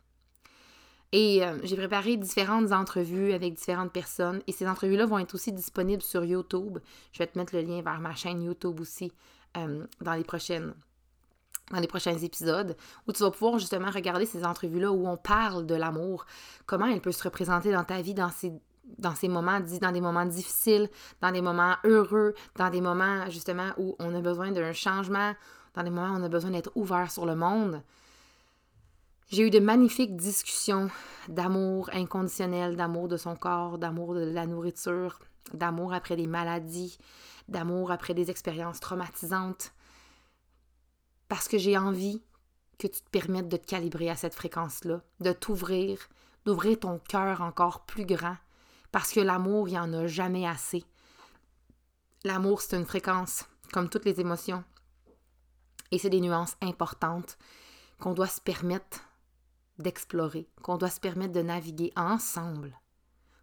Et 1.12 1.44
euh, 1.44 1.56
j'ai 1.62 1.76
préparé 1.76 2.16
différentes 2.16 2.72
entrevues 2.72 3.32
avec 3.32 3.54
différentes 3.54 3.92
personnes 3.92 4.42
et 4.48 4.52
ces 4.52 4.66
entrevues-là 4.66 5.06
vont 5.06 5.18
être 5.18 5.34
aussi 5.34 5.52
disponibles 5.52 6.02
sur 6.02 6.24
YouTube. 6.24 6.78
Je 7.12 7.20
vais 7.20 7.28
te 7.28 7.38
mettre 7.38 7.54
le 7.54 7.62
lien 7.62 7.80
vers 7.82 8.00
ma 8.00 8.16
chaîne 8.16 8.42
YouTube 8.42 8.80
aussi 8.80 9.12
euh, 9.56 9.86
dans 10.00 10.14
les 10.14 10.24
prochaines 10.24 10.74
dans 11.70 11.80
les 11.80 11.86
prochains 11.86 12.16
épisodes, 12.16 12.76
où 13.06 13.12
tu 13.12 13.22
vas 13.22 13.30
pouvoir 13.30 13.58
justement 13.58 13.90
regarder 13.90 14.26
ces 14.26 14.44
entrevues-là 14.44 14.92
où 14.92 15.06
on 15.06 15.16
parle 15.16 15.66
de 15.66 15.74
l'amour, 15.74 16.26
comment 16.64 16.86
elle 16.86 17.00
peut 17.00 17.12
se 17.12 17.24
représenter 17.24 17.72
dans 17.72 17.84
ta 17.84 18.00
vie 18.02 18.14
dans 18.14 18.30
ces, 18.30 18.52
dans 18.98 19.12
des 19.12 20.00
moments 20.00 20.26
difficiles, 20.26 20.88
dans 21.20 21.32
des 21.32 21.42
moments 21.42 21.74
heureux, 21.84 22.34
dans 22.56 22.70
des 22.70 22.80
moments 22.80 23.28
justement 23.30 23.70
où 23.78 23.96
on 23.98 24.14
a 24.14 24.20
besoin 24.20 24.52
d'un 24.52 24.72
changement, 24.72 25.34
dans 25.74 25.82
des 25.82 25.90
moments 25.90 26.14
où 26.14 26.20
on 26.20 26.24
a 26.24 26.28
besoin 26.28 26.50
d'être 26.50 26.70
ouvert 26.76 27.10
sur 27.10 27.26
le 27.26 27.34
monde. 27.34 27.82
J'ai 29.28 29.42
eu 29.42 29.50
de 29.50 29.58
magnifiques 29.58 30.16
discussions 30.16 30.88
d'amour 31.28 31.90
inconditionnel, 31.92 32.76
d'amour 32.76 33.08
de 33.08 33.16
son 33.16 33.34
corps, 33.34 33.76
d'amour 33.76 34.14
de 34.14 34.20
la 34.20 34.46
nourriture, 34.46 35.18
d'amour 35.52 35.92
après 35.92 36.14
des 36.14 36.28
maladies, 36.28 36.96
d'amour 37.48 37.90
après 37.90 38.14
des 38.14 38.30
expériences 38.30 38.78
traumatisantes, 38.78 39.72
parce 41.28 41.48
que 41.48 41.58
j'ai 41.58 41.76
envie 41.76 42.22
que 42.78 42.86
tu 42.86 43.00
te 43.00 43.10
permettes 43.10 43.48
de 43.48 43.56
te 43.56 43.66
calibrer 43.66 44.10
à 44.10 44.16
cette 44.16 44.34
fréquence-là, 44.34 45.02
de 45.20 45.32
t'ouvrir, 45.32 45.98
d'ouvrir 46.44 46.78
ton 46.80 46.98
cœur 46.98 47.40
encore 47.40 47.86
plus 47.86 48.04
grand, 48.04 48.36
parce 48.92 49.12
que 49.12 49.20
l'amour, 49.20 49.68
il 49.68 49.72
n'y 49.72 49.78
en 49.78 49.92
a 49.92 50.06
jamais 50.06 50.46
assez. 50.46 50.84
L'amour, 52.24 52.60
c'est 52.60 52.76
une 52.76 52.86
fréquence, 52.86 53.44
comme 53.72 53.88
toutes 53.88 54.04
les 54.04 54.20
émotions, 54.20 54.64
et 55.90 55.98
c'est 55.98 56.10
des 56.10 56.20
nuances 56.20 56.56
importantes 56.60 57.38
qu'on 57.98 58.14
doit 58.14 58.26
se 58.26 58.40
permettre 58.40 59.00
d'explorer, 59.78 60.48
qu'on 60.62 60.76
doit 60.76 60.90
se 60.90 61.00
permettre 61.00 61.32
de 61.32 61.42
naviguer 61.42 61.92
ensemble 61.96 62.78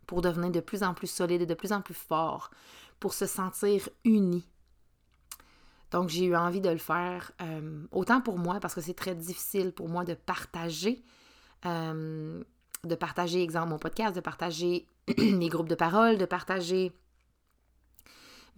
pour 0.08 0.22
devenir 0.22 0.52
de 0.52 0.60
plus 0.60 0.84
en 0.84 0.94
plus 0.94 1.08
solide 1.08 1.42
et 1.42 1.46
de 1.46 1.54
plus 1.54 1.72
en 1.72 1.82
plus 1.82 1.94
fort, 1.94 2.52
pour 3.00 3.14
se 3.14 3.26
sentir 3.26 3.90
unis, 4.04 4.48
donc, 5.94 6.10
j'ai 6.10 6.26
eu 6.26 6.36
envie 6.36 6.60
de 6.60 6.72
le 6.72 6.80
faire, 6.80 7.32
euh, 7.44 7.86
autant 7.92 8.20
pour 8.20 8.40
moi, 8.40 8.60
parce 8.60 8.74
que 8.74 8.82
c'est 8.82 8.96
très 8.96 9.14
difficile 9.14 9.72
pour 9.72 9.90
moi 9.90 10.04
de 10.04 10.16
partager, 10.16 11.04
euh, 11.68 12.44
de 12.84 12.96
partager, 12.96 13.44
exemple, 13.44 13.70
mon 13.70 13.78
podcast, 13.78 14.16
de 14.16 14.20
partager 14.20 14.88
mes 15.20 15.50
groupes 15.50 15.70
de 15.70 15.76
parole, 15.76 16.18
de 16.18 16.26
partager 16.26 16.94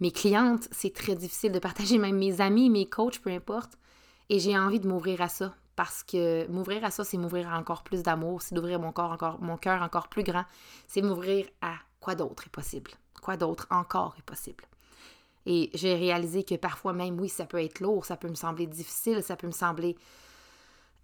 mes 0.00 0.12
clientes. 0.12 0.66
C'est 0.72 0.94
très 0.94 1.14
difficile 1.14 1.52
de 1.52 1.58
partager 1.58 1.98
même 1.98 2.16
mes 2.16 2.40
amis, 2.40 2.70
mes 2.70 2.88
coachs, 2.88 3.20
peu 3.20 3.28
importe. 3.28 3.76
Et 4.30 4.38
j'ai 4.38 4.56
envie 4.56 4.80
de 4.80 4.88
m'ouvrir 4.88 5.20
à 5.20 5.28
ça, 5.28 5.54
parce 5.76 6.02
que 6.02 6.50
m'ouvrir 6.50 6.86
à 6.86 6.90
ça, 6.90 7.04
c'est 7.04 7.18
m'ouvrir 7.18 7.52
à 7.52 7.58
encore 7.58 7.82
plus 7.82 8.02
d'amour, 8.02 8.40
c'est 8.40 8.54
d'ouvrir 8.54 8.80
mon 8.80 8.92
corps 8.92 9.12
encore, 9.12 9.42
mon 9.42 9.58
cœur 9.58 9.82
encore 9.82 10.08
plus 10.08 10.22
grand, 10.22 10.46
c'est 10.86 11.02
m'ouvrir 11.02 11.46
à 11.60 11.74
quoi 12.00 12.14
d'autre 12.14 12.44
est 12.46 12.50
possible, 12.50 12.92
quoi 13.20 13.36
d'autre 13.36 13.66
encore 13.68 14.14
est 14.18 14.22
possible. 14.24 14.64
Et 15.46 15.70
j'ai 15.74 15.94
réalisé 15.94 16.42
que 16.42 16.56
parfois 16.56 16.92
même, 16.92 17.18
oui, 17.20 17.28
ça 17.28 17.46
peut 17.46 17.62
être 17.62 17.78
lourd, 17.80 18.04
ça 18.04 18.16
peut 18.16 18.28
me 18.28 18.34
sembler 18.34 18.66
difficile, 18.66 19.22
ça 19.22 19.36
peut 19.36 19.46
me 19.46 19.52
sembler 19.52 19.96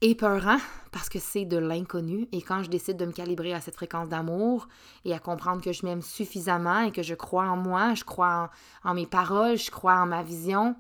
épeurant 0.01 0.59
parce 0.91 1.09
que 1.09 1.21
c'est 1.21 1.45
de 1.45 1.57
l'inconnu. 1.57 2.29
Et 2.33 2.43
quand 2.43 2.65
je 2.65 2.69
décide 2.69 2.97
de 2.97 3.07
me 3.07 3.13
calibrer 3.13 3.55
à 3.55 3.61
cette 3.61 3.77
fréquence 3.77 4.09
d'amour 4.09 4.67
et 5.05 5.15
à 5.15 5.21
comprendre 5.21 5.63
que 5.63 5.73
je 5.73 5.87
m'aime 5.87 6.03
suffisamment 6.03 6.81
et 6.81 6.91
que 6.91 7.05
je 7.05 7.15
crois 7.15 7.45
en 7.45 7.57
moi, 7.57 7.95
je 7.95 8.03
crois 8.03 8.51
en, 8.83 8.95
mes 8.95 9.07
paroles, 9.07 9.57
je 9.57 9.71
crois 9.71 9.95
en 9.95 10.07
ma 10.07 10.25
vision, 10.25 10.75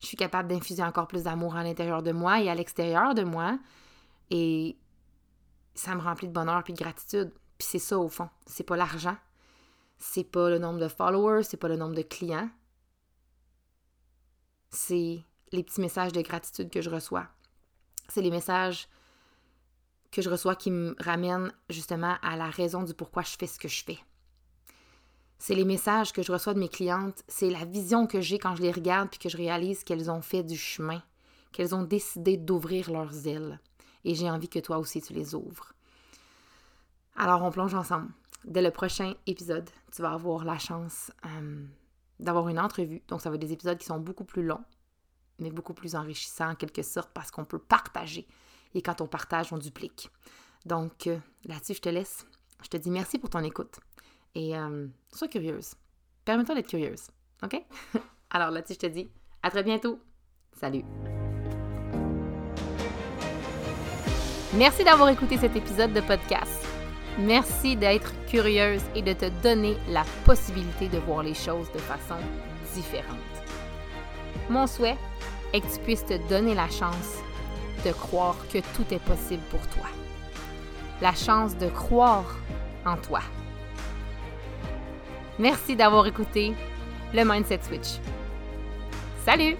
je 0.00 0.08
suis 0.08 0.16
capable 0.16 0.48
d'infuser 0.48 0.82
encore 0.82 1.06
plus 1.06 1.22
d'amour 1.22 1.54
à 1.54 1.62
l'intérieur 1.62 2.02
de 2.02 2.10
moi 2.10 2.40
et 2.40 2.50
à 2.50 2.56
l'extérieur 2.56 3.14
de 3.14 3.22
moi. 3.22 3.60
Et 4.30 4.76
ça 5.76 5.94
me 5.94 6.00
remplit 6.00 6.26
de 6.26 6.32
bonheur 6.32 6.64
puis 6.64 6.72
de 6.72 6.78
gratitude. 6.78 7.32
Puis 7.58 7.68
c'est 7.70 7.78
ça 7.78 7.96
au 7.96 8.08
fond. 8.08 8.28
C'est 8.46 8.64
pas 8.64 8.76
l'argent. 8.76 9.16
C'est 9.98 10.24
pas 10.24 10.50
le 10.50 10.58
nombre 10.58 10.80
de 10.80 10.88
followers, 10.88 11.44
c'est 11.44 11.56
pas 11.56 11.68
le 11.68 11.76
nombre 11.76 11.94
de 11.94 12.02
clients 12.02 12.48
c'est 14.72 15.22
les 15.52 15.62
petits 15.62 15.80
messages 15.80 16.12
de 16.12 16.22
gratitude 16.22 16.70
que 16.70 16.80
je 16.80 16.90
reçois. 16.90 17.28
C'est 18.08 18.22
les 18.22 18.30
messages 18.30 18.88
que 20.10 20.22
je 20.22 20.30
reçois 20.30 20.56
qui 20.56 20.70
me 20.70 20.96
ramènent 20.98 21.52
justement 21.70 22.16
à 22.22 22.36
la 22.36 22.50
raison 22.50 22.82
du 22.82 22.94
pourquoi 22.94 23.22
je 23.22 23.36
fais 23.38 23.46
ce 23.46 23.58
que 23.58 23.68
je 23.68 23.84
fais. 23.84 23.98
C'est 25.38 25.54
les 25.54 25.64
messages 25.64 26.12
que 26.12 26.22
je 26.22 26.32
reçois 26.32 26.54
de 26.54 26.60
mes 26.60 26.68
clientes, 26.68 27.24
c'est 27.28 27.50
la 27.50 27.64
vision 27.64 28.06
que 28.06 28.20
j'ai 28.20 28.38
quand 28.38 28.54
je 28.54 28.62
les 28.62 28.70
regarde 28.70 29.08
puis 29.10 29.18
que 29.18 29.28
je 29.28 29.36
réalise 29.36 29.84
qu'elles 29.84 30.10
ont 30.10 30.22
fait 30.22 30.42
du 30.42 30.56
chemin, 30.56 31.02
qu'elles 31.50 31.74
ont 31.74 31.82
décidé 31.82 32.36
d'ouvrir 32.36 32.90
leurs 32.90 33.26
ailes. 33.26 33.58
Et 34.04 34.14
j'ai 34.14 34.30
envie 34.30 34.48
que 34.48 34.58
toi 34.58 34.78
aussi 34.78 35.00
tu 35.00 35.12
les 35.12 35.34
ouvres. 35.34 35.72
Alors 37.16 37.42
on 37.42 37.50
plonge 37.50 37.74
ensemble. 37.74 38.10
Dès 38.44 38.62
le 38.62 38.70
prochain 38.70 39.14
épisode, 39.26 39.68
tu 39.94 40.02
vas 40.02 40.12
avoir 40.12 40.44
la 40.44 40.58
chance 40.58 41.10
euh, 41.26 41.64
d'avoir 42.20 42.48
une 42.48 42.58
entrevue. 42.58 43.02
Donc, 43.08 43.20
ça 43.20 43.30
va 43.30 43.36
être 43.36 43.42
des 43.42 43.52
épisodes 43.52 43.78
qui 43.78 43.86
sont 43.86 43.98
beaucoup 43.98 44.24
plus 44.24 44.42
longs, 44.42 44.64
mais 45.38 45.50
beaucoup 45.50 45.74
plus 45.74 45.94
enrichissants 45.94 46.50
en 46.50 46.54
quelque 46.54 46.82
sorte 46.82 47.10
parce 47.12 47.30
qu'on 47.30 47.44
peut 47.44 47.58
partager. 47.58 48.26
Et 48.74 48.82
quand 48.82 49.00
on 49.00 49.06
partage, 49.06 49.52
on 49.52 49.58
duplique. 49.58 50.10
Donc, 50.64 51.06
euh, 51.06 51.18
là-dessus, 51.44 51.74
je 51.74 51.80
te 51.80 51.88
laisse. 51.88 52.26
Je 52.62 52.68
te 52.68 52.76
dis 52.76 52.90
merci 52.90 53.18
pour 53.18 53.30
ton 53.30 53.40
écoute. 53.40 53.80
Et 54.34 54.56
euh, 54.56 54.86
sois 55.12 55.28
curieuse. 55.28 55.74
Permets-toi 56.24 56.54
d'être 56.54 56.68
curieuse. 56.68 57.08
OK? 57.42 57.60
Alors 58.30 58.50
là-dessus, 58.50 58.74
je 58.74 58.78
te 58.78 58.86
dis 58.86 59.10
à 59.42 59.50
très 59.50 59.62
bientôt. 59.62 59.98
Salut! 60.52 60.84
Merci 64.54 64.84
d'avoir 64.84 65.08
écouté 65.08 65.38
cet 65.38 65.56
épisode 65.56 65.92
de 65.92 66.00
podcast. 66.02 66.71
Merci 67.18 67.76
d'être 67.76 68.12
curieuse 68.26 68.82
et 68.94 69.02
de 69.02 69.12
te 69.12 69.26
donner 69.42 69.76
la 69.88 70.04
possibilité 70.24 70.88
de 70.88 70.98
voir 70.98 71.22
les 71.22 71.34
choses 71.34 71.70
de 71.72 71.78
façon 71.78 72.16
différente. 72.74 73.18
Mon 74.48 74.66
souhait 74.66 74.96
est 75.52 75.60
que 75.60 75.66
tu 75.66 75.78
puisses 75.80 76.06
te 76.06 76.16
donner 76.28 76.54
la 76.54 76.68
chance 76.68 77.18
de 77.84 77.92
croire 77.92 78.36
que 78.52 78.58
tout 78.74 78.94
est 78.94 79.02
possible 79.02 79.42
pour 79.50 79.60
toi. 79.68 79.88
La 81.02 81.14
chance 81.14 81.56
de 81.56 81.68
croire 81.68 82.36
en 82.86 82.96
toi. 82.96 83.20
Merci 85.38 85.76
d'avoir 85.76 86.06
écouté 86.06 86.54
le 87.12 87.24
Mindset 87.24 87.60
Switch. 87.62 87.98
Salut! 89.24 89.56